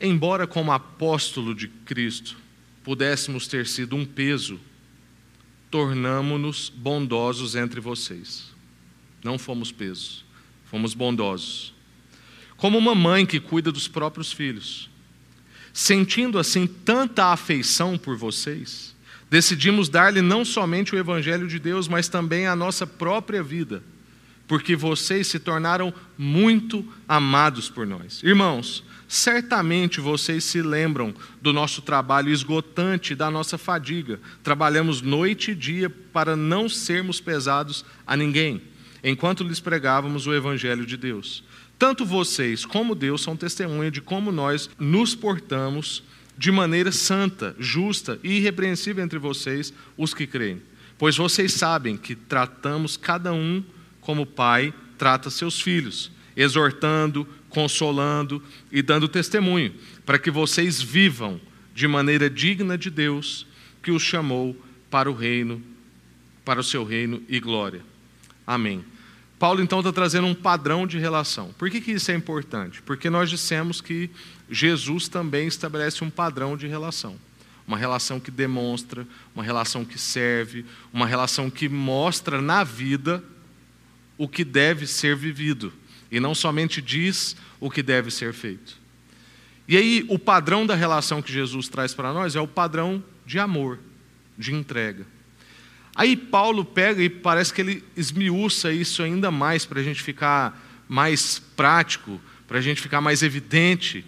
[0.00, 2.36] Embora como apóstolo de Cristo
[2.82, 4.58] pudéssemos ter sido um peso
[5.70, 8.52] tornamo-nos bondosos entre vocês.
[9.22, 10.24] Não fomos pesos,
[10.64, 11.72] fomos bondosos.
[12.56, 14.90] Como uma mãe que cuida dos próprios filhos.
[15.72, 18.94] Sentindo assim tanta afeição por vocês,
[19.34, 23.82] Decidimos dar-lhe não somente o Evangelho de Deus, mas também a nossa própria vida,
[24.46, 28.22] porque vocês se tornaram muito amados por nós.
[28.22, 34.20] Irmãos, certamente vocês se lembram do nosso trabalho esgotante, da nossa fadiga.
[34.42, 38.62] Trabalhamos noite e dia para não sermos pesados a ninguém,
[39.02, 41.42] enquanto lhes pregávamos o Evangelho de Deus.
[41.78, 46.02] Tanto vocês como Deus são testemunha de como nós nos portamos
[46.36, 50.62] de maneira santa, justa e irrepreensível entre vocês, os que creem.
[50.98, 53.62] Pois vocês sabem que tratamos cada um
[54.04, 61.40] como pai trata seus filhos, exortando, consolando e dando testemunho, para que vocês vivam
[61.74, 63.46] de maneira digna de Deus,
[63.82, 64.56] que os chamou
[64.90, 65.60] para o reino,
[66.44, 67.82] para o seu reino e glória.
[68.46, 68.84] Amém.
[69.38, 71.52] Paulo então está trazendo um padrão de relação.
[71.58, 72.82] Por que, que isso é importante?
[72.82, 74.10] Porque nós dissemos que
[74.50, 77.16] Jesus também estabelece um padrão de relação.
[77.66, 83.24] Uma relação que demonstra, uma relação que serve, uma relação que mostra na vida
[84.16, 85.72] o que deve ser vivido
[86.10, 88.76] e não somente diz o que deve ser feito.
[89.66, 93.38] E aí, o padrão da relação que Jesus traz para nós é o padrão de
[93.38, 93.78] amor,
[94.36, 95.06] de entrega.
[95.96, 100.84] Aí Paulo pega e parece que ele esmiuça isso ainda mais para a gente ficar
[100.88, 104.04] mais prático, para a gente ficar mais evidente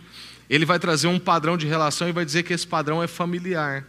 [0.48, 3.84] ele vai trazer um padrão de relação e vai dizer que esse padrão é familiar.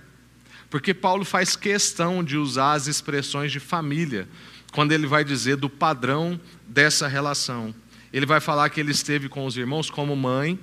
[0.70, 4.28] Porque Paulo faz questão de usar as expressões de família,
[4.72, 7.74] quando ele vai dizer do padrão dessa relação.
[8.12, 10.60] Ele vai falar que ele esteve com os irmãos como mãe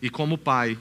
[0.00, 0.78] e como pai.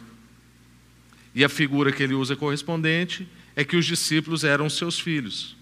[1.34, 5.56] E a figura que ele usa correspondente é que os discípulos eram seus filhos.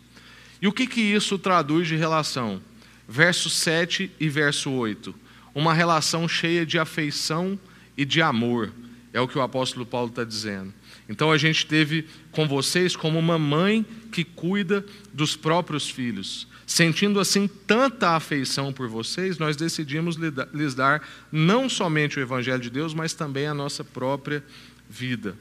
[0.62, 2.62] E o que, que isso traduz de relação?
[3.08, 5.14] Verso 7 e verso 8.
[5.54, 7.60] Uma relação cheia de afeição
[7.98, 8.74] e de amor.
[9.14, 10.74] É o que o apóstolo Paulo está dizendo.
[11.08, 16.48] Então a gente teve com vocês como uma mãe que cuida dos próprios filhos.
[16.66, 20.16] Sentindo assim tanta afeição por vocês, nós decidimos
[20.54, 24.44] lhes dar não somente o Evangelho de Deus, mas também a nossa própria
[24.90, 25.36] vida.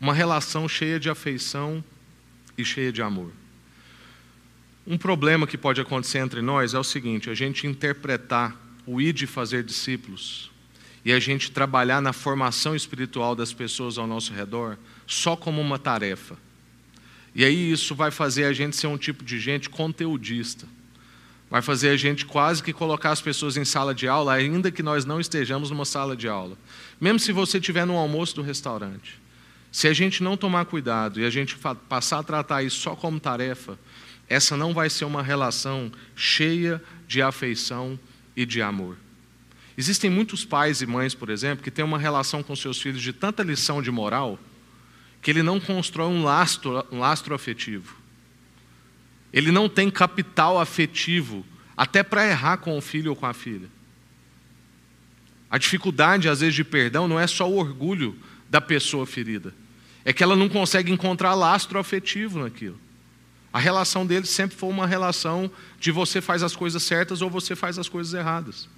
[0.00, 1.82] Uma relação cheia de afeição
[2.58, 3.32] e cheia de amor.
[4.86, 8.54] Um problema que pode acontecer entre nós é o seguinte: a gente interpretar
[8.86, 10.50] o ir de fazer discípulos
[11.04, 15.78] e a gente trabalhar na formação espiritual das pessoas ao nosso redor só como uma
[15.78, 16.36] tarefa.
[17.36, 20.66] E aí isso vai fazer a gente ser um tipo de gente conteudista.
[21.50, 24.82] Vai fazer a gente quase que colocar as pessoas em sala de aula, ainda que
[24.82, 26.56] nós não estejamos numa sala de aula.
[26.98, 29.20] Mesmo se você estiver no almoço do restaurante.
[29.70, 33.20] Se a gente não tomar cuidado e a gente passar a tratar isso só como
[33.20, 33.78] tarefa,
[34.30, 38.00] essa não vai ser uma relação cheia de afeição
[38.34, 38.96] e de amor.
[39.76, 43.12] Existem muitos pais e mães, por exemplo, que têm uma relação com seus filhos de
[43.12, 44.38] tanta lição de moral
[45.26, 47.96] que ele não constrói um lastro, um lastro afetivo.
[49.32, 51.44] Ele não tem capital afetivo
[51.76, 53.68] até para errar com o filho ou com a filha.
[55.50, 58.16] A dificuldade, às vezes, de perdão não é só o orgulho
[58.48, 59.52] da pessoa ferida,
[60.04, 62.78] é que ela não consegue encontrar lastro afetivo naquilo.
[63.52, 67.56] A relação deles sempre foi uma relação de você faz as coisas certas ou você
[67.56, 68.68] faz as coisas erradas.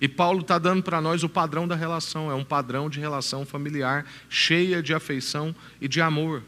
[0.00, 3.44] E Paulo está dando para nós o padrão da relação, é um padrão de relação
[3.44, 6.42] familiar, cheia de afeição e de amor.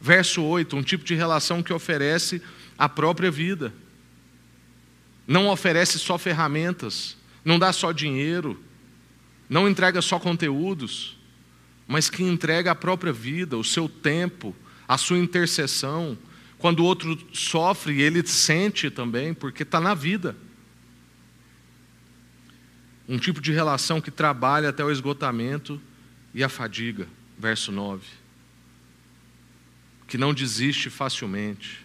[0.00, 2.40] Verso 8, um tipo de relação que oferece
[2.78, 3.72] a própria vida.
[5.26, 8.62] Não oferece só ferramentas, não dá só dinheiro,
[9.48, 11.16] não entrega só conteúdos,
[11.88, 14.54] mas que entrega a própria vida, o seu tempo,
[14.86, 16.16] a sua intercessão.
[16.58, 20.36] Quando o outro sofre, ele sente também, porque está na vida.
[23.08, 25.80] Um tipo de relação que trabalha até o esgotamento
[26.32, 27.06] e a fadiga.
[27.38, 28.06] Verso 9.
[30.06, 31.84] Que não desiste facilmente.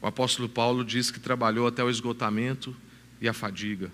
[0.00, 2.74] O apóstolo Paulo diz que trabalhou até o esgotamento
[3.20, 3.90] e a fadiga.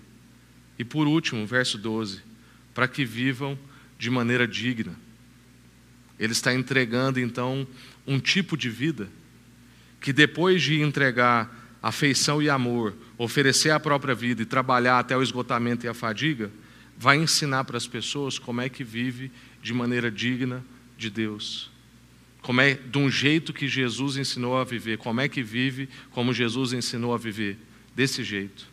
[0.79, 2.21] E por último, verso 12:
[2.73, 3.57] para que vivam
[3.97, 4.95] de maneira digna.
[6.19, 7.67] Ele está entregando então
[8.05, 9.09] um tipo de vida
[9.99, 15.23] que depois de entregar afeição e amor, oferecer a própria vida e trabalhar até o
[15.23, 16.51] esgotamento e a fadiga,
[16.97, 20.63] vai ensinar para as pessoas como é que vive de maneira digna
[20.97, 21.69] de Deus.
[22.41, 26.33] Como é de um jeito que Jesus ensinou a viver, como é que vive como
[26.33, 27.57] Jesus ensinou a viver,
[27.95, 28.67] desse jeito.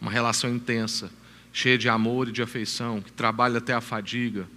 [0.00, 1.10] Uma relação intensa,
[1.52, 4.48] cheia de amor e de afeição, que trabalha até a fadiga,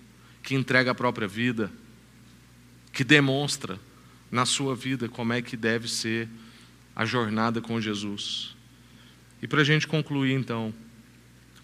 [0.42, 1.72] que entrega a própria vida,
[2.92, 3.80] que demonstra
[4.32, 6.28] na sua vida como é que deve ser
[6.96, 8.56] a jornada com Jesus.
[9.44, 10.74] E para a gente concluir, então,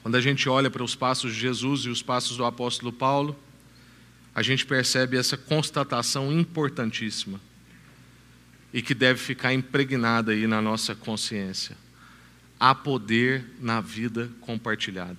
[0.04, 3.39] quando a gente olha para os passos de Jesus e os passos do apóstolo Paulo,
[4.36, 7.39] a gente percebe essa constatação importantíssima.
[8.72, 11.76] e que deve ficar impregnada aí na nossa consciência.
[12.60, 15.18] Há poder na vida compartilhada.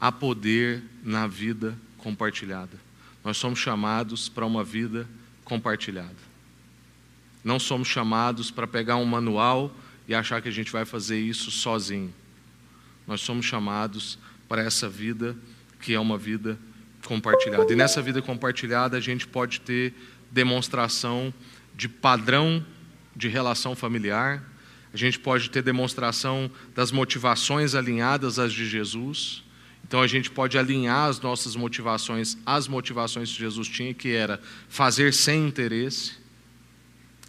[0.00, 2.76] Há poder na vida compartilhada.
[3.22, 5.06] Nós somos chamados para uma vida
[5.44, 6.16] compartilhada.
[7.44, 9.72] Não somos chamados para pegar um manual
[10.08, 12.12] e achar que a gente vai fazer isso sozinho.
[13.06, 15.36] Nós somos chamados para essa vida
[15.80, 16.58] que é uma vida
[17.04, 17.72] compartilhada.
[17.72, 19.94] E nessa vida compartilhada a gente pode ter
[20.30, 21.32] demonstração
[21.74, 22.64] de padrão
[23.14, 24.42] de relação familiar,
[24.92, 29.42] a gente pode ter demonstração das motivações alinhadas às de Jesus.
[29.86, 34.40] Então a gente pode alinhar as nossas motivações às motivações que Jesus tinha, que era
[34.68, 36.14] fazer sem interesse.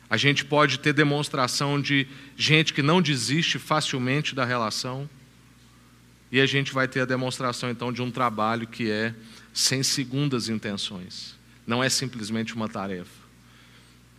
[0.10, 5.10] A gente pode ter demonstração de gente que não desiste facilmente da relação.
[6.32, 9.14] E a gente vai ter a demonstração então de um trabalho que é
[9.54, 11.36] sem segundas intenções.
[11.66, 13.28] Não é simplesmente uma tarefa.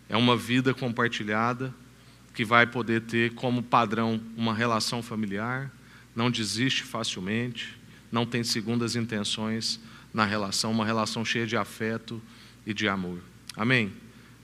[0.08, 1.74] É uma vida compartilhada
[2.34, 5.70] que vai poder ter como padrão uma relação familiar,
[6.14, 7.76] não desiste facilmente,
[8.12, 9.80] não tem segundas intenções
[10.12, 12.22] na relação, uma relação cheia de afeto
[12.66, 13.20] e de amor.
[13.56, 13.92] Amém?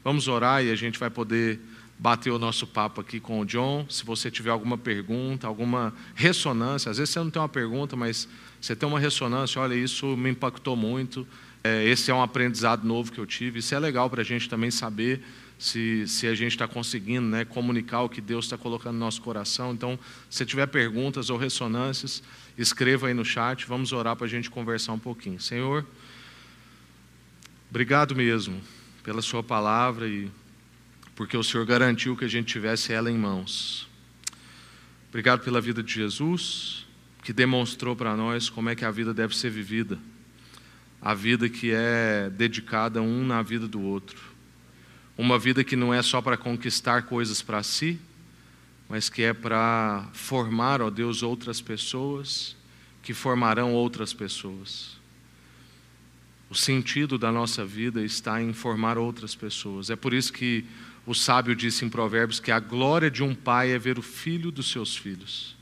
[0.04, 1.58] Vamos orar e a gente vai poder
[1.98, 3.86] bater o nosso papo aqui com o John.
[3.88, 8.28] Se você tiver alguma pergunta, alguma ressonância, às vezes você não tem uma pergunta, mas
[8.60, 11.26] você tem uma ressonância, olha, isso me impactou muito,
[11.62, 13.60] é, esse é um aprendizado novo que eu tive.
[13.60, 15.24] Isso é legal para a gente também saber
[15.58, 19.22] se, se a gente está conseguindo né, comunicar o que Deus está colocando no nosso
[19.22, 19.72] coração.
[19.72, 22.22] Então, se tiver perguntas ou ressonâncias,
[22.58, 25.40] escreva aí no chat, vamos orar para a gente conversar um pouquinho.
[25.40, 25.86] Senhor,
[27.70, 28.60] obrigado mesmo
[29.04, 30.28] pela Sua palavra e
[31.14, 33.88] porque o Senhor garantiu que a gente tivesse ela em mãos.
[35.10, 36.86] Obrigado pela vida de Jesus,
[37.22, 39.96] que demonstrou para nós como é que a vida deve ser vivida.
[41.00, 44.20] A vida que é dedicada um na vida do outro.
[45.16, 48.00] Uma vida que não é só para conquistar coisas para si,
[48.88, 52.56] mas que é para formar, ó Deus, outras pessoas
[53.02, 54.96] que formarão outras pessoas.
[56.54, 59.90] O sentido da nossa vida está em formar outras pessoas.
[59.90, 60.64] É por isso que
[61.04, 64.52] o sábio disse em Provérbios que a glória de um pai é ver o filho
[64.52, 65.56] dos seus filhos.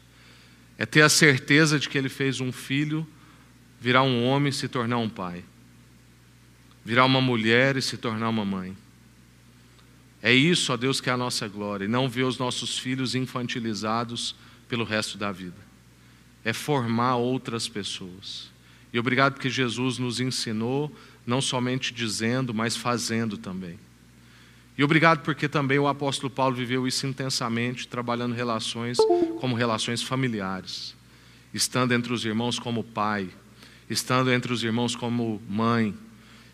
[0.76, 3.06] É ter a certeza de que ele fez um filho
[3.80, 5.42] virar um homem e se tornar um pai.
[6.84, 8.76] Virar uma mulher e se tornar uma mãe.
[10.20, 13.14] É isso, ó Deus, que é a nossa glória, e não ver os nossos filhos
[13.14, 14.34] infantilizados
[14.68, 15.56] pelo resto da vida.
[16.44, 18.51] É formar outras pessoas.
[18.92, 20.94] E obrigado porque Jesus nos ensinou,
[21.26, 23.78] não somente dizendo, mas fazendo também.
[24.76, 28.98] E obrigado porque também o apóstolo Paulo viveu isso intensamente, trabalhando relações
[29.40, 30.94] como relações familiares,
[31.52, 33.28] estando entre os irmãos como pai,
[33.88, 35.94] estando entre os irmãos como mãe,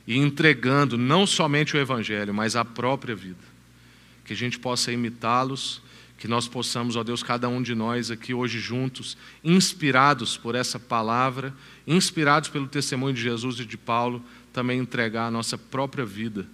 [0.07, 3.49] e entregando não somente o evangelho, mas a própria vida
[4.29, 5.81] que a gente possa imitá-los,
[6.19, 10.79] que nós possamos, ó Deus, cada um de nós aqui hoje juntos, inspirados por essa
[10.79, 11.55] palavra,
[11.87, 16.47] inspirados pelo testemunho de Jesus e de Paulo, também entregar a nossa própria vida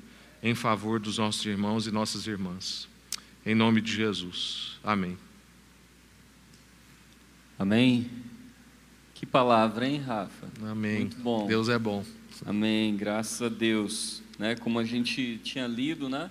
[0.43, 2.87] em favor dos nossos irmãos e nossas irmãs.
[3.47, 4.79] Em nome de Jesus.
[4.85, 5.17] Amém.
[7.59, 8.11] Amém.
[9.15, 10.47] Que palavra, hein, Rafa?
[10.63, 11.01] Amém.
[11.01, 11.47] Muito bom.
[11.47, 12.05] Deus é bom.
[12.45, 12.95] Amém.
[12.95, 14.23] Graças a Deus.
[14.39, 14.57] Né?
[14.57, 16.31] Como a gente tinha lido, né?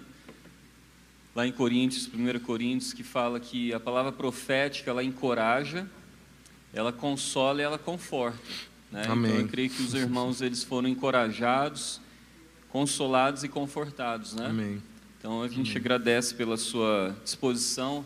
[1.36, 5.88] Lá em Coríntios, 1 Coríntios, que fala que a palavra profética ela encoraja,
[6.74, 8.40] ela consola e ela conforta.
[8.92, 9.06] Né?
[9.08, 9.32] Amém.
[9.32, 12.00] Então eu creio que os irmãos eles foram encorajados,
[12.70, 14.34] consolados e confortados.
[14.34, 14.48] Né?
[14.48, 14.82] Amém.
[15.18, 15.78] Então a gente Amém.
[15.78, 18.06] agradece pela sua disposição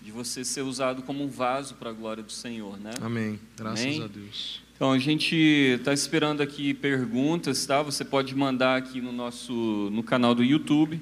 [0.00, 2.78] de você ser usado como um vaso para a glória do Senhor.
[2.78, 2.92] Né?
[3.00, 3.38] Amém.
[3.56, 4.02] Graças Amém?
[4.02, 4.62] a Deus.
[4.74, 7.82] Então a gente está esperando aqui perguntas, tá?
[7.82, 9.52] Você pode mandar aqui no nosso
[9.92, 11.00] no canal do YouTube.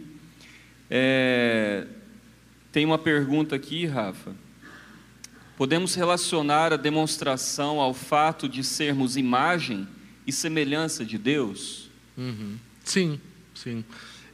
[0.91, 1.87] É,
[2.73, 4.35] tem uma pergunta aqui, Rafa.
[5.57, 9.87] Podemos relacionar a demonstração ao fato de sermos imagem
[10.27, 11.91] e semelhança de Deus?
[12.17, 12.57] Uhum.
[12.83, 13.21] Sim,
[13.55, 13.85] sim.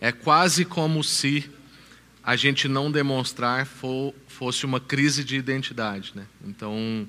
[0.01, 1.51] É quase como se
[2.23, 6.13] a gente não demonstrar for, fosse uma crise de identidade.
[6.15, 6.27] Né?
[6.45, 7.07] Então,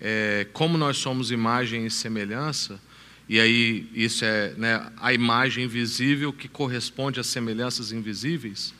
[0.00, 2.80] é, como nós somos imagem e semelhança,
[3.28, 8.74] e aí isso é né, a imagem visível que corresponde às semelhanças invisíveis,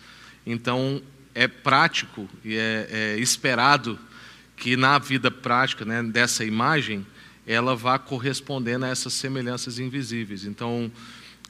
[0.47, 1.03] então,
[1.35, 3.99] é prático e é, é esperado
[4.57, 7.05] que na vida prática né, dessa imagem
[7.47, 10.45] ela vá correspondendo a essas semelhanças invisíveis.
[10.45, 10.91] Então,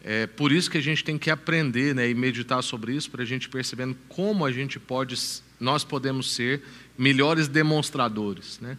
[0.03, 3.23] é por isso que a gente tem que aprender né, e meditar sobre isso para
[3.23, 5.17] a gente percebendo como a gente pode,
[5.61, 6.63] nós podemos ser
[6.99, 8.59] melhores demonstradores.
[8.61, 8.77] Né?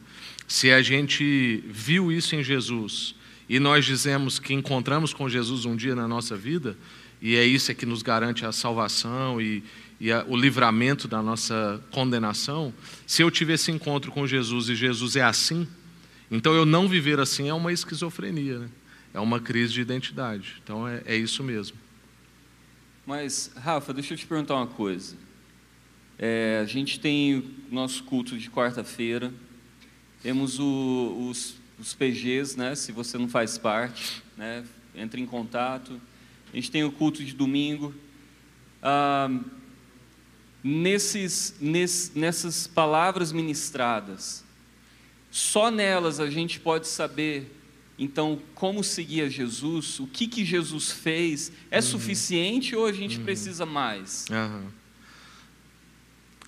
[0.48, 3.16] Se a gente viu isso em Jesus
[3.48, 6.78] e nós dizemos que encontramos com Jesus um dia na nossa vida,
[7.22, 9.64] e é isso que nos garante a salvação e,
[10.00, 12.74] e a, o livramento da nossa condenação,
[13.08, 15.68] se eu tive esse encontro com Jesus e Jesus é assim,
[16.30, 18.70] então eu não viver assim é uma esquizofrenia, né?
[19.14, 20.56] é uma crise de identidade.
[20.64, 21.78] Então é, é isso mesmo.
[23.06, 25.16] Mas, Rafa, deixa eu te perguntar uma coisa.
[26.18, 29.32] É, a gente tem o nosso culto de quarta-feira,
[30.24, 32.74] temos o, os, os PGs, né?
[32.74, 34.64] Se você não faz parte, né?
[34.96, 36.02] Entre em contato.
[36.52, 37.94] A gente tem o culto de domingo.
[38.82, 39.30] Ah,
[40.68, 44.44] nesses, ness, nessas palavras ministradas,
[45.30, 47.52] só nelas a gente pode saber
[47.98, 50.00] então, como seguir a Jesus?
[50.02, 51.52] O que, que Jesus fez?
[51.72, 51.82] É uhum.
[51.82, 53.24] suficiente ou a gente uhum.
[53.24, 54.26] precisa mais?
[54.30, 54.66] Uhum.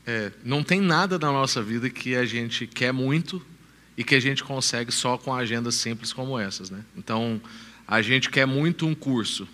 [0.06, 3.46] É, não tem nada na nossa vida que a gente quer muito
[3.96, 6.70] e que a gente consegue só com agendas simples como essas.
[6.70, 6.84] Né?
[6.98, 7.40] Então,
[7.88, 9.48] a gente quer muito um curso.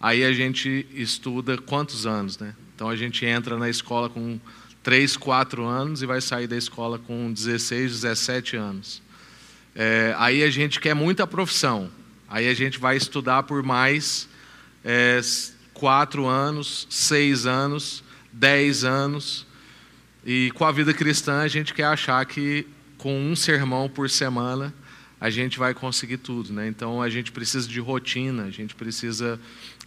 [0.00, 2.36] Aí a gente estuda quantos anos?
[2.36, 2.52] Né?
[2.82, 4.40] Então, a gente entra na escola com
[4.82, 9.00] 3, 4 anos e vai sair da escola com 16, 17 anos.
[9.72, 11.88] É, aí a gente quer muita profissão.
[12.28, 14.28] Aí a gente vai estudar por mais
[14.84, 15.20] é,
[15.72, 18.02] quatro anos, seis anos,
[18.32, 19.46] dez anos.
[20.26, 22.66] E com a vida cristã a gente quer achar que
[22.98, 24.74] com um sermão por semana
[25.20, 26.66] a gente vai conseguir tudo, né?
[26.66, 29.38] Então a gente precisa de rotina, a gente precisa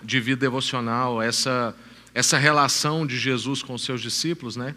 [0.01, 1.75] de vida devocional, essa
[2.15, 4.73] essa relação de Jesus com os seus discípulos, né?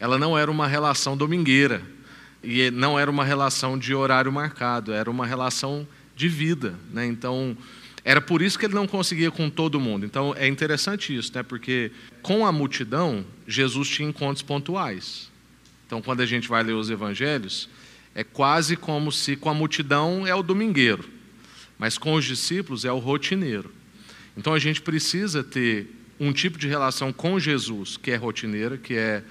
[0.00, 1.80] Ela não era uma relação domingueira.
[2.42, 5.86] E não era uma relação de horário marcado, era uma relação
[6.16, 6.74] de vida.
[6.90, 7.06] Né?
[7.06, 7.56] Então,
[8.04, 10.04] era por isso que ele não conseguia com todo mundo.
[10.04, 11.42] Então, é interessante isso, né?
[11.42, 15.30] porque com a multidão, Jesus tinha encontros pontuais.
[15.86, 17.68] Então, quando a gente vai ler os evangelhos,
[18.14, 21.08] é quase como se com a multidão é o domingueiro,
[21.78, 23.70] mas com os discípulos é o rotineiro.
[24.36, 28.94] Então, a gente precisa ter um tipo de relação com Jesus que é rotineira, que
[28.94, 29.24] é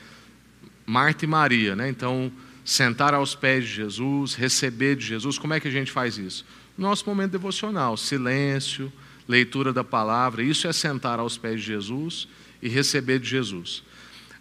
[0.87, 1.75] Marta e Maria.
[1.75, 1.87] Né?
[1.87, 2.31] Então,
[2.65, 5.37] sentar aos pés de Jesus, receber de Jesus.
[5.37, 6.43] Como é que a gente faz isso?
[6.75, 8.91] Nosso momento devocional, silêncio,
[9.27, 12.27] leitura da palavra, isso é sentar aos pés de Jesus
[12.61, 13.83] e receber de Jesus.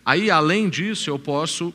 [0.04, 1.74] Aí, além disso, eu posso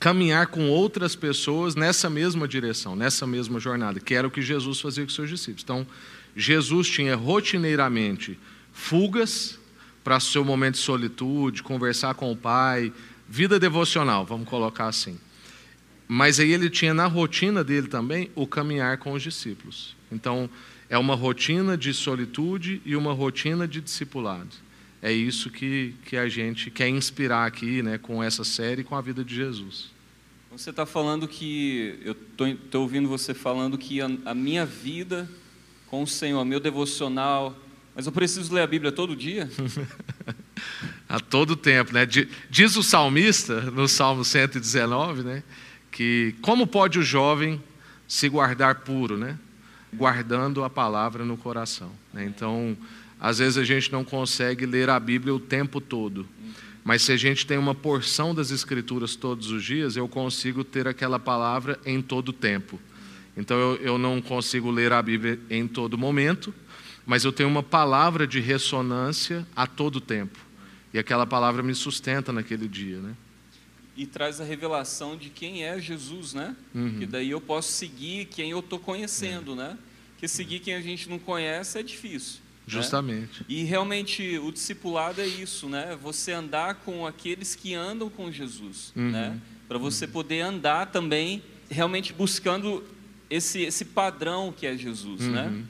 [0.00, 4.80] caminhar com outras pessoas nessa mesma direção, nessa mesma jornada, que era o que Jesus
[4.80, 5.64] fazia com seus discípulos.
[5.64, 5.86] Então,
[6.34, 8.38] Jesus tinha rotineiramente
[8.72, 9.58] fugas
[10.02, 12.92] para seu momento de solitude, conversar com o Pai,
[13.28, 15.18] vida devocional, vamos colocar assim.
[16.06, 19.94] Mas aí ele tinha na rotina dele também o caminhar com os discípulos.
[20.10, 20.48] Então,
[20.88, 24.48] é uma rotina de solitude e uma rotina de discipulado.
[25.02, 29.00] É isso que, que a gente quer inspirar aqui né, com essa série com a
[29.00, 29.90] vida de Jesus.
[30.50, 32.16] Você está falando que, eu
[32.54, 35.28] estou ouvindo você falando que a, a minha vida
[35.88, 37.56] com o Senhor, meu devocional,
[37.94, 39.48] mas eu preciso ler a Bíblia todo dia?
[41.08, 42.06] a todo tempo, né?
[42.50, 45.42] Diz o salmista no Salmo 119, né?
[45.98, 47.60] que como pode o jovem
[48.06, 49.36] se guardar puro, né?
[49.92, 51.90] Guardando a palavra no coração.
[52.12, 52.24] Né?
[52.24, 52.76] Então,
[53.18, 56.24] às vezes a gente não consegue ler a Bíblia o tempo todo.
[56.84, 60.86] Mas se a gente tem uma porção das Escrituras todos os dias, eu consigo ter
[60.86, 62.78] aquela palavra em todo tempo.
[63.36, 66.54] Então eu, eu não consigo ler a Bíblia em todo momento,
[67.08, 70.38] mas eu tenho uma palavra de ressonância a todo tempo.
[70.94, 73.16] E aquela palavra me sustenta naquele dia, né?
[73.98, 76.54] e traz a revelação de quem é Jesus, né?
[76.72, 77.00] Uhum.
[77.00, 79.56] Que daí eu posso seguir quem eu estou conhecendo, é.
[79.56, 79.78] né?
[80.18, 82.36] Que seguir quem a gente não conhece é difícil.
[82.36, 82.64] Né?
[82.68, 83.40] Justamente.
[83.40, 83.46] Né?
[83.48, 85.98] E realmente o discipulado é isso, né?
[86.00, 89.10] Você andar com aqueles que andam com Jesus, uhum.
[89.10, 89.40] né?
[89.66, 90.12] Para você uhum.
[90.12, 92.84] poder andar também realmente buscando
[93.28, 95.64] esse esse padrão que é Jesus, né?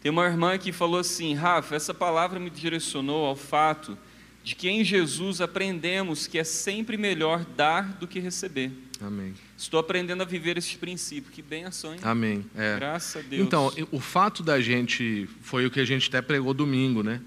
[0.00, 3.98] Tem uma irmã que falou assim, Rafa, essa palavra me direcionou ao fato
[4.44, 8.70] de que em Jesus aprendemos que é sempre melhor dar do que receber.
[9.00, 9.34] Amém.
[9.56, 11.30] Estou aprendendo a viver este princípio.
[11.30, 12.00] Que benção, hein?
[12.02, 12.44] Amém.
[12.56, 12.76] É.
[12.76, 13.46] Graças a Deus.
[13.46, 17.20] Então, o fato da gente, foi o que a gente até pregou domingo, né?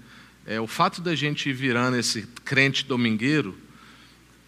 [0.44, 3.56] É, o fato da gente ir virando esse crente domingueiro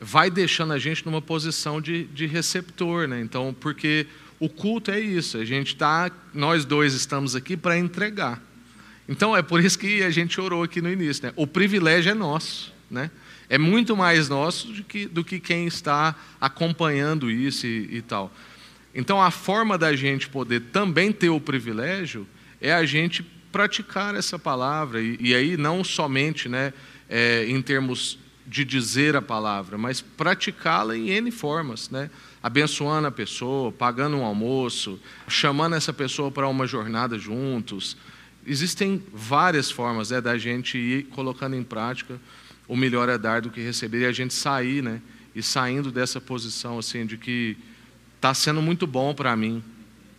[0.00, 3.20] vai deixando a gente numa posição de, de receptor, né?
[3.20, 4.06] Então, porque
[4.44, 8.42] o culto é isso, a gente está, nós dois estamos aqui para entregar.
[9.08, 11.24] Então é por isso que a gente orou aqui no início.
[11.26, 11.32] Né?
[11.34, 12.72] O privilégio é nosso.
[12.90, 13.10] Né?
[13.48, 18.30] É muito mais nosso do que, do que quem está acompanhando isso e, e tal.
[18.94, 22.26] Então a forma da gente poder também ter o privilégio
[22.60, 25.00] é a gente praticar essa palavra.
[25.00, 26.72] E, e aí não somente né,
[27.08, 32.10] é, em termos de dizer a palavra, mas praticá-la em N formas, né?
[32.44, 37.96] Abençoando a pessoa, pagando um almoço, chamando essa pessoa para uma jornada juntos,
[38.46, 42.20] Existem várias formas né, da gente ir colocando em prática
[42.66, 45.00] o melhor é dar do que receber e a gente sair, né?
[45.34, 47.56] E saindo dessa posição assim de que
[48.16, 49.62] está sendo muito bom para mim.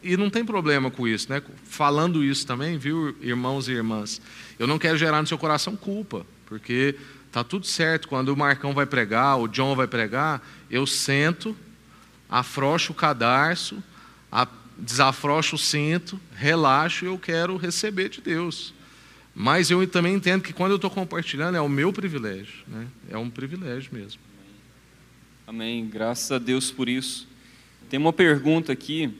[0.04, 1.42] E não tem problema com isso, né?
[1.64, 4.22] Falando isso também, viu, irmãos e irmãs?
[4.60, 6.96] Eu não quero gerar no seu coração culpa, porque
[7.32, 8.08] tá tudo certo.
[8.08, 11.56] Quando o Marcão vai pregar, o John vai pregar, eu sento,
[12.30, 13.84] afrouxo o cadarço,
[14.78, 18.74] desafrouxo o cinto, relaxo e eu quero receber de Deus.
[19.34, 22.88] Mas eu também entendo que quando eu estou compartilhando é o meu privilégio, né?
[23.10, 24.20] é um privilégio mesmo.
[25.48, 25.88] Amém.
[25.88, 27.28] Graças a Deus por isso.
[27.90, 29.14] Tem uma pergunta aqui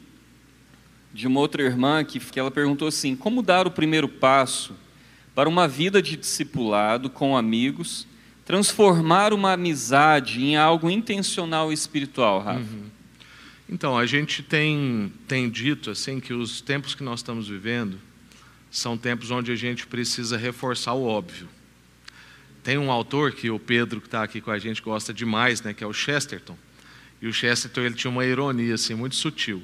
[1.14, 4.74] de uma outra irmã que, que ela perguntou assim: como dar o primeiro passo
[5.36, 8.08] para uma vida de discipulado com amigos,
[8.46, 12.60] transformar uma amizade em algo intencional e espiritual, Rafa?
[12.60, 12.95] Uhum.
[13.68, 18.00] Então, a gente tem, tem dito assim que os tempos que nós estamos vivendo
[18.70, 21.48] são tempos onde a gente precisa reforçar o óbvio.
[22.64, 25.74] Tem um autor que o Pedro, que está aqui com a gente, gosta demais, né,
[25.74, 26.58] que é o Chesterton.
[27.22, 29.64] E o Chesterton ele tinha uma ironia assim, muito sutil.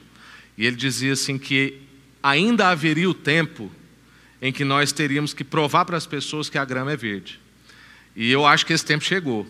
[0.58, 1.82] E ele dizia assim que
[2.24, 3.72] ainda haveria o tempo
[4.42, 7.40] em que nós teríamos que provar para as pessoas que a grama é verde.
[8.16, 9.48] E eu acho que esse tempo chegou.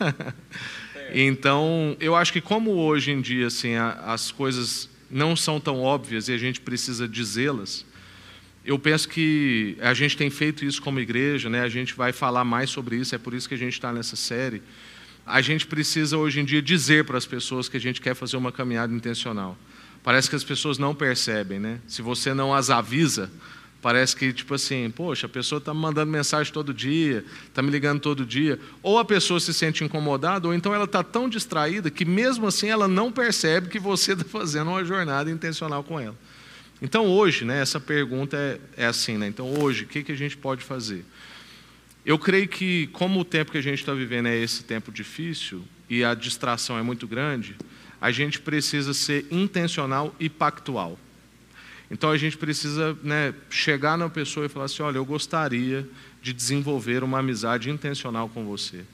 [1.12, 6.28] então, eu acho que como hoje em dia assim, as coisas não são tão óbvias
[6.28, 7.84] e a gente precisa dizê-las,
[8.64, 11.60] eu penso que a gente tem feito isso como igreja, né?
[11.60, 14.16] a gente vai falar mais sobre isso, é por isso que a gente está nessa
[14.16, 14.62] série.
[15.26, 18.36] A gente precisa hoje em dia dizer para as pessoas que a gente quer fazer
[18.36, 19.56] uma caminhada intencional.
[20.02, 21.80] Parece que as pessoas não percebem, né?
[21.86, 23.30] Se você não as avisa,
[23.84, 27.70] parece que, tipo assim, poxa, a pessoa está me mandando mensagem todo dia, está me
[27.70, 28.58] ligando todo dia.
[28.82, 32.70] Ou a pessoa se sente incomodada, ou então ela está tão distraída que, mesmo assim,
[32.70, 36.16] ela não percebe que você está fazendo uma jornada intencional com ela.
[36.80, 39.26] Então hoje, né, essa pergunta é, é assim, né?
[39.26, 41.04] Então hoje, o que, que a gente pode fazer?
[42.06, 45.62] Eu creio que como o tempo que a gente está vivendo é esse tempo difícil
[45.90, 47.54] e a distração é muito grande,
[48.00, 50.98] a gente precisa ser intencional e pactual.
[51.94, 55.88] Então a gente precisa né, chegar na pessoa e falar assim: olha, eu gostaria
[56.20, 58.84] de desenvolver uma amizade intencional com você.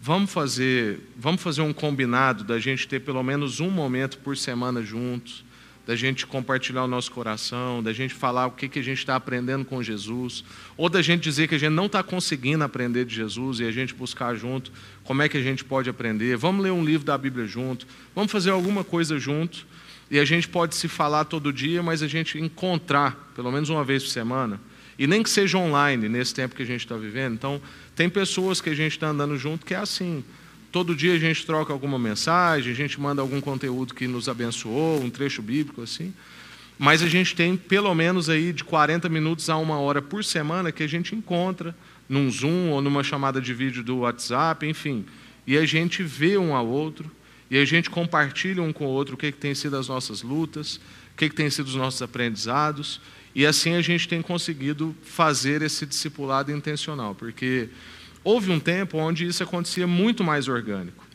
[0.00, 4.82] Vamos fazer, vamos fazer um combinado da gente ter pelo menos um momento por semana
[4.82, 5.44] juntos
[5.86, 9.16] da gente compartilhar o nosso coração, da gente falar o que, que a gente está
[9.16, 10.42] aprendendo com Jesus,
[10.78, 13.70] ou da gente dizer que a gente não está conseguindo aprender de Jesus e a
[13.70, 14.72] gente buscar junto
[15.02, 16.38] como é que a gente pode aprender.
[16.38, 19.66] Vamos ler um livro da Bíblia junto, vamos fazer alguma coisa junto,
[20.14, 23.82] e a gente pode se falar todo dia, mas a gente encontrar, pelo menos uma
[23.82, 24.60] vez por semana,
[24.96, 27.34] e nem que seja online nesse tempo que a gente está vivendo.
[27.34, 27.60] Então,
[27.96, 30.22] tem pessoas que a gente está andando junto que é assim.
[30.70, 35.02] Todo dia a gente troca alguma mensagem, a gente manda algum conteúdo que nos abençoou,
[35.02, 36.14] um trecho bíblico assim.
[36.78, 40.70] Mas a gente tem pelo menos aí de 40 minutos a uma hora por semana
[40.70, 41.74] que a gente encontra
[42.08, 45.04] num Zoom ou numa chamada de vídeo do WhatsApp, enfim.
[45.44, 47.10] E a gente vê um ao outro,
[47.50, 50.22] e a gente compartilha um com o outro o que, que tem sido as nossas
[50.22, 50.76] lutas,
[51.12, 53.00] o que, que tem sido os nossos aprendizados,
[53.34, 57.68] e assim a gente tem conseguido fazer esse discipulado intencional, porque
[58.24, 61.06] Houve um tempo onde isso acontecia muito mais orgânico.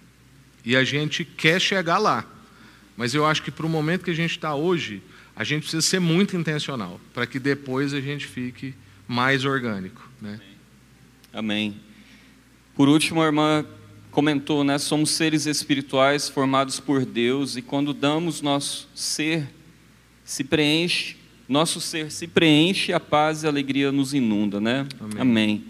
[0.63, 2.23] E a gente quer chegar lá.
[2.95, 5.01] Mas eu acho que para o momento que a gente está hoje,
[5.35, 8.75] a gente precisa ser muito intencional, para que depois a gente fique
[9.07, 10.07] mais orgânico.
[10.21, 10.39] Né?
[11.33, 11.77] Amém.
[12.75, 13.65] Por último, a irmã
[14.19, 14.77] comentou, né?
[14.77, 19.47] Somos seres espirituais formados por Deus e quando damos nosso ser
[20.25, 21.15] se preenche,
[21.47, 24.85] nosso ser se preenche, a paz e a alegria nos inunda, né?
[24.99, 25.21] Amém.
[25.21, 25.63] Amém.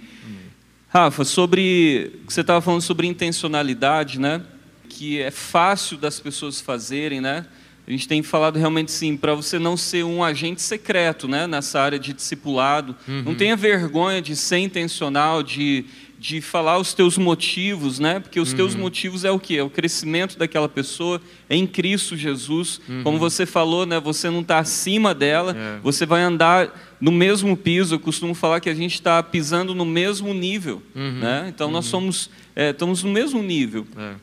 [0.88, 4.41] Rafa, sobre você estava falando sobre intencionalidade, né?
[4.89, 7.45] Que é fácil das pessoas fazerem, né?
[7.86, 11.45] A gente tem falado realmente sim, para você não ser um agente secreto, né?
[11.45, 13.22] Nessa área de discipulado, uhum.
[13.26, 15.86] não tenha vergonha de ser intencional, de
[16.20, 18.20] de falar os teus motivos, né?
[18.20, 18.57] Porque os uhum.
[18.57, 19.57] teus motivos é o que?
[19.57, 22.82] É o crescimento daquela pessoa em Cristo Jesus.
[22.89, 23.03] Uhum.
[23.03, 23.97] Como você falou, né?
[24.01, 25.80] Você não está acima dela, é.
[25.82, 27.95] você vai andar no mesmo piso.
[27.95, 31.20] Eu costumo falar que a gente está pisando no mesmo nível, uhum.
[31.20, 31.45] né?
[31.47, 31.91] Então nós uhum.
[31.91, 33.88] somos, é, estamos no mesmo nível.
[33.97, 34.15] É.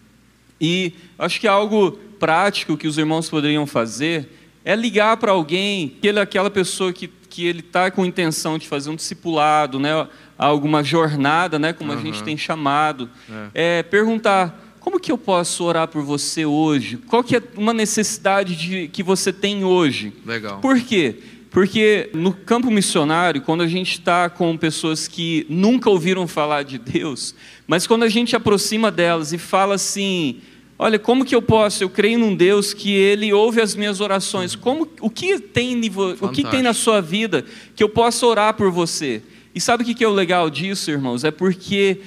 [0.60, 4.28] E acho que algo prático que os irmãos poderiam fazer
[4.62, 8.90] é ligar para alguém, aquele, aquela pessoa que, que ele está com intenção de fazer
[8.90, 10.06] um discipulado, né?
[10.38, 11.98] Alguma jornada, né, como uhum.
[11.98, 13.08] a gente tem chamado,
[13.54, 13.78] é.
[13.78, 16.96] É, perguntar como que eu posso orar por você hoje?
[17.08, 20.12] Qual que é uma necessidade de, que você tem hoje?
[20.24, 20.60] Legal.
[20.60, 21.16] Por quê?
[21.50, 26.78] Porque no campo missionário, quando a gente está com pessoas que nunca ouviram falar de
[26.78, 27.34] Deus,
[27.66, 30.40] mas quando a gente aproxima delas e fala assim,
[30.78, 31.82] olha, como que eu posso?
[31.82, 34.54] Eu creio num Deus que Ele ouve as minhas orações.
[34.54, 35.80] Como, o que tem,
[36.20, 39.20] o que tem na sua vida que eu possa orar por você?
[39.56, 41.24] E sabe o que é o legal disso, irmãos?
[41.24, 41.98] É porque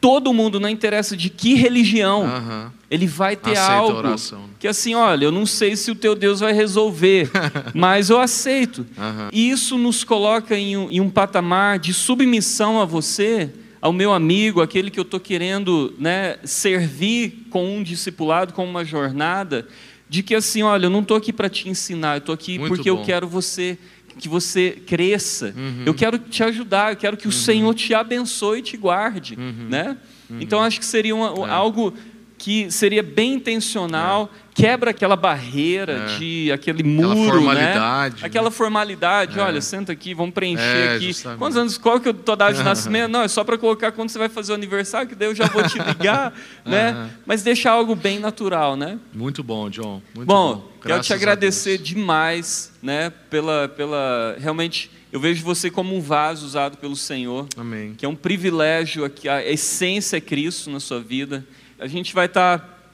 [0.00, 2.72] todo mundo, não interessa de que religião, Aham.
[2.90, 4.44] ele vai ter Aceita a algo oração.
[4.58, 7.30] que assim, olha, eu não sei se o teu Deus vai resolver,
[7.74, 8.86] mas eu aceito.
[8.96, 9.28] Aham.
[9.34, 13.50] E isso nos coloca em um, em um patamar de submissão a você,
[13.82, 18.82] ao meu amigo, aquele que eu estou querendo né, servir com um discipulado, com uma
[18.82, 19.68] jornada,
[20.08, 22.74] de que assim, olha, eu não estou aqui para te ensinar, eu estou aqui Muito
[22.74, 23.04] porque eu bom.
[23.04, 23.76] quero você
[24.18, 25.52] que você cresça.
[25.56, 25.82] Uhum.
[25.86, 29.96] Eu quero te ajudar, eu quero que o Senhor te abençoe e te guarde, né?
[30.40, 31.46] Então acho que seria uma- Uhum.
[31.46, 31.50] É.
[31.50, 31.94] algo
[32.36, 36.18] que seria bem intencional, quebra aquela barreira É.
[36.18, 38.20] de aquele Aquela muro, formalidade, né?
[38.20, 38.26] né?
[38.26, 39.42] Aquela formalidade, É.
[39.42, 41.06] olha, senta aqui, vamos preencher É, aqui.
[41.06, 41.38] justamente.
[41.38, 43.10] Quantos anos, qual que é a tua data de nascimento?
[43.10, 45.46] Não, é só para colocar quando você vai fazer o aniversário, que daí eu já
[45.46, 46.34] vou te ligar,
[46.66, 47.10] né?
[47.24, 48.98] Mas deixar algo bem natural, né?
[49.14, 50.02] Muito bom, John.
[50.14, 50.73] Muito bom, bom.
[50.88, 53.10] Quero te agradecer demais, né?
[53.30, 57.94] Pela, pela, realmente, eu vejo você como um vaso usado pelo Senhor Amém.
[57.94, 61.46] que é um privilégio aqui, a essência é Cristo na sua vida.
[61.78, 62.92] A gente vai estar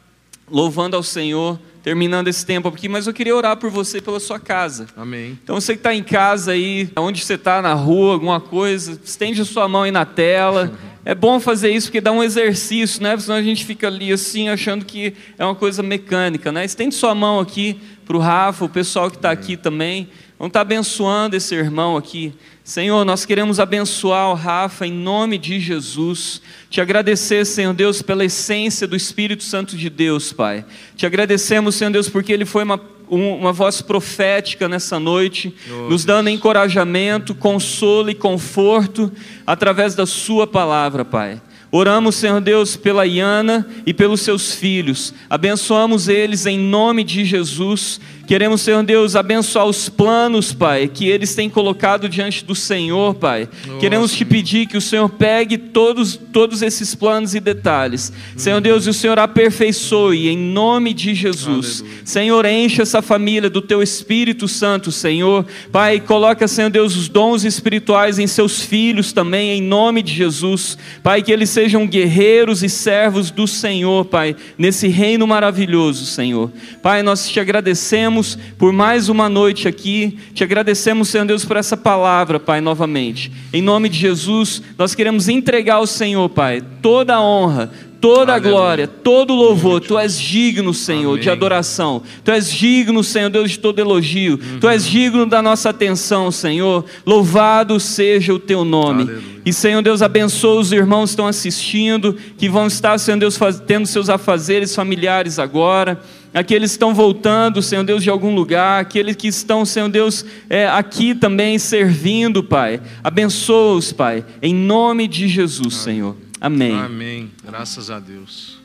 [0.50, 4.38] louvando ao Senhor, terminando esse tempo aqui, mas eu queria orar por você pela sua
[4.38, 4.86] casa.
[4.96, 5.38] Amém.
[5.42, 9.40] Então você que está em casa aí, onde você está, na rua, alguma coisa, estende
[9.40, 10.72] a sua mão aí na tela.
[11.02, 13.16] É bom fazer isso porque dá um exercício, né?
[13.16, 16.62] Senão a gente fica ali assim, achando que é uma coisa mecânica, né?
[16.62, 20.10] Estende sua mão aqui para o Rafa, o pessoal que está aqui também.
[20.40, 22.32] Vamos estar abençoando esse irmão aqui.
[22.64, 26.40] Senhor, nós queremos abençoar o Rafa em nome de Jesus.
[26.70, 30.64] Te agradecer, Senhor Deus, pela essência do Espírito Santo de Deus, Pai.
[30.96, 32.80] Te agradecemos, Senhor Deus, porque ele foi uma,
[33.10, 39.12] um- uma voz profética nessa noite, Oh, nos dando encorajamento, consolo e conforto
[39.46, 41.38] através da Sua palavra, Pai.
[41.72, 45.14] Oramos, Senhor Deus, pela Iana e pelos seus filhos.
[45.28, 48.00] Abençoamos eles em nome de Jesus.
[48.30, 53.48] Queremos, Senhor Deus, abençoar os planos, Pai, que eles têm colocado diante do Senhor, Pai.
[53.68, 58.12] Oh, Queremos te pedir que o Senhor pegue todos, todos esses planos e detalhes.
[58.36, 61.80] Senhor Deus, e o Senhor aperfeiçoe em nome de Jesus.
[61.80, 62.02] Aleluia.
[62.04, 65.44] Senhor, enche essa família do teu Espírito Santo, Senhor.
[65.72, 70.78] Pai, coloca, Senhor Deus, os dons espirituais em seus filhos também, em nome de Jesus.
[71.02, 76.48] Pai, que eles sejam guerreiros e servos do Senhor, Pai, nesse reino maravilhoso, Senhor.
[76.80, 78.19] Pai, nós te agradecemos
[78.58, 80.16] por mais uma noite aqui.
[80.34, 83.30] Te agradecemos, Senhor Deus, por essa palavra, Pai, novamente.
[83.52, 88.34] Em nome de Jesus, nós queremos entregar ao Senhor, Pai, toda a honra, toda a
[88.36, 88.52] Aleluia.
[88.52, 89.80] glória, todo o louvor.
[89.80, 91.36] Tu és digno, Senhor, de Amém.
[91.36, 92.02] adoração.
[92.24, 94.38] Tu és digno, Senhor Deus, de todo elogio.
[94.60, 96.84] Tu és digno da nossa atenção, Senhor.
[97.04, 99.02] Louvado seja o teu nome.
[99.02, 99.30] Aleluia.
[99.44, 103.86] E, Senhor Deus, abençoa os irmãos que estão assistindo, que vão estar, Senhor Deus, tendo
[103.86, 106.00] seus afazeres familiares agora.
[106.32, 110.68] Aqueles que estão voltando, Senhor Deus, de algum lugar, aqueles que estão, Senhor Deus, é,
[110.68, 112.80] aqui também servindo, Pai.
[113.02, 116.16] Abençoa-os, Pai, em nome de Jesus, Senhor.
[116.40, 116.78] Amém.
[116.78, 117.30] Amém.
[117.44, 118.59] Graças a Deus.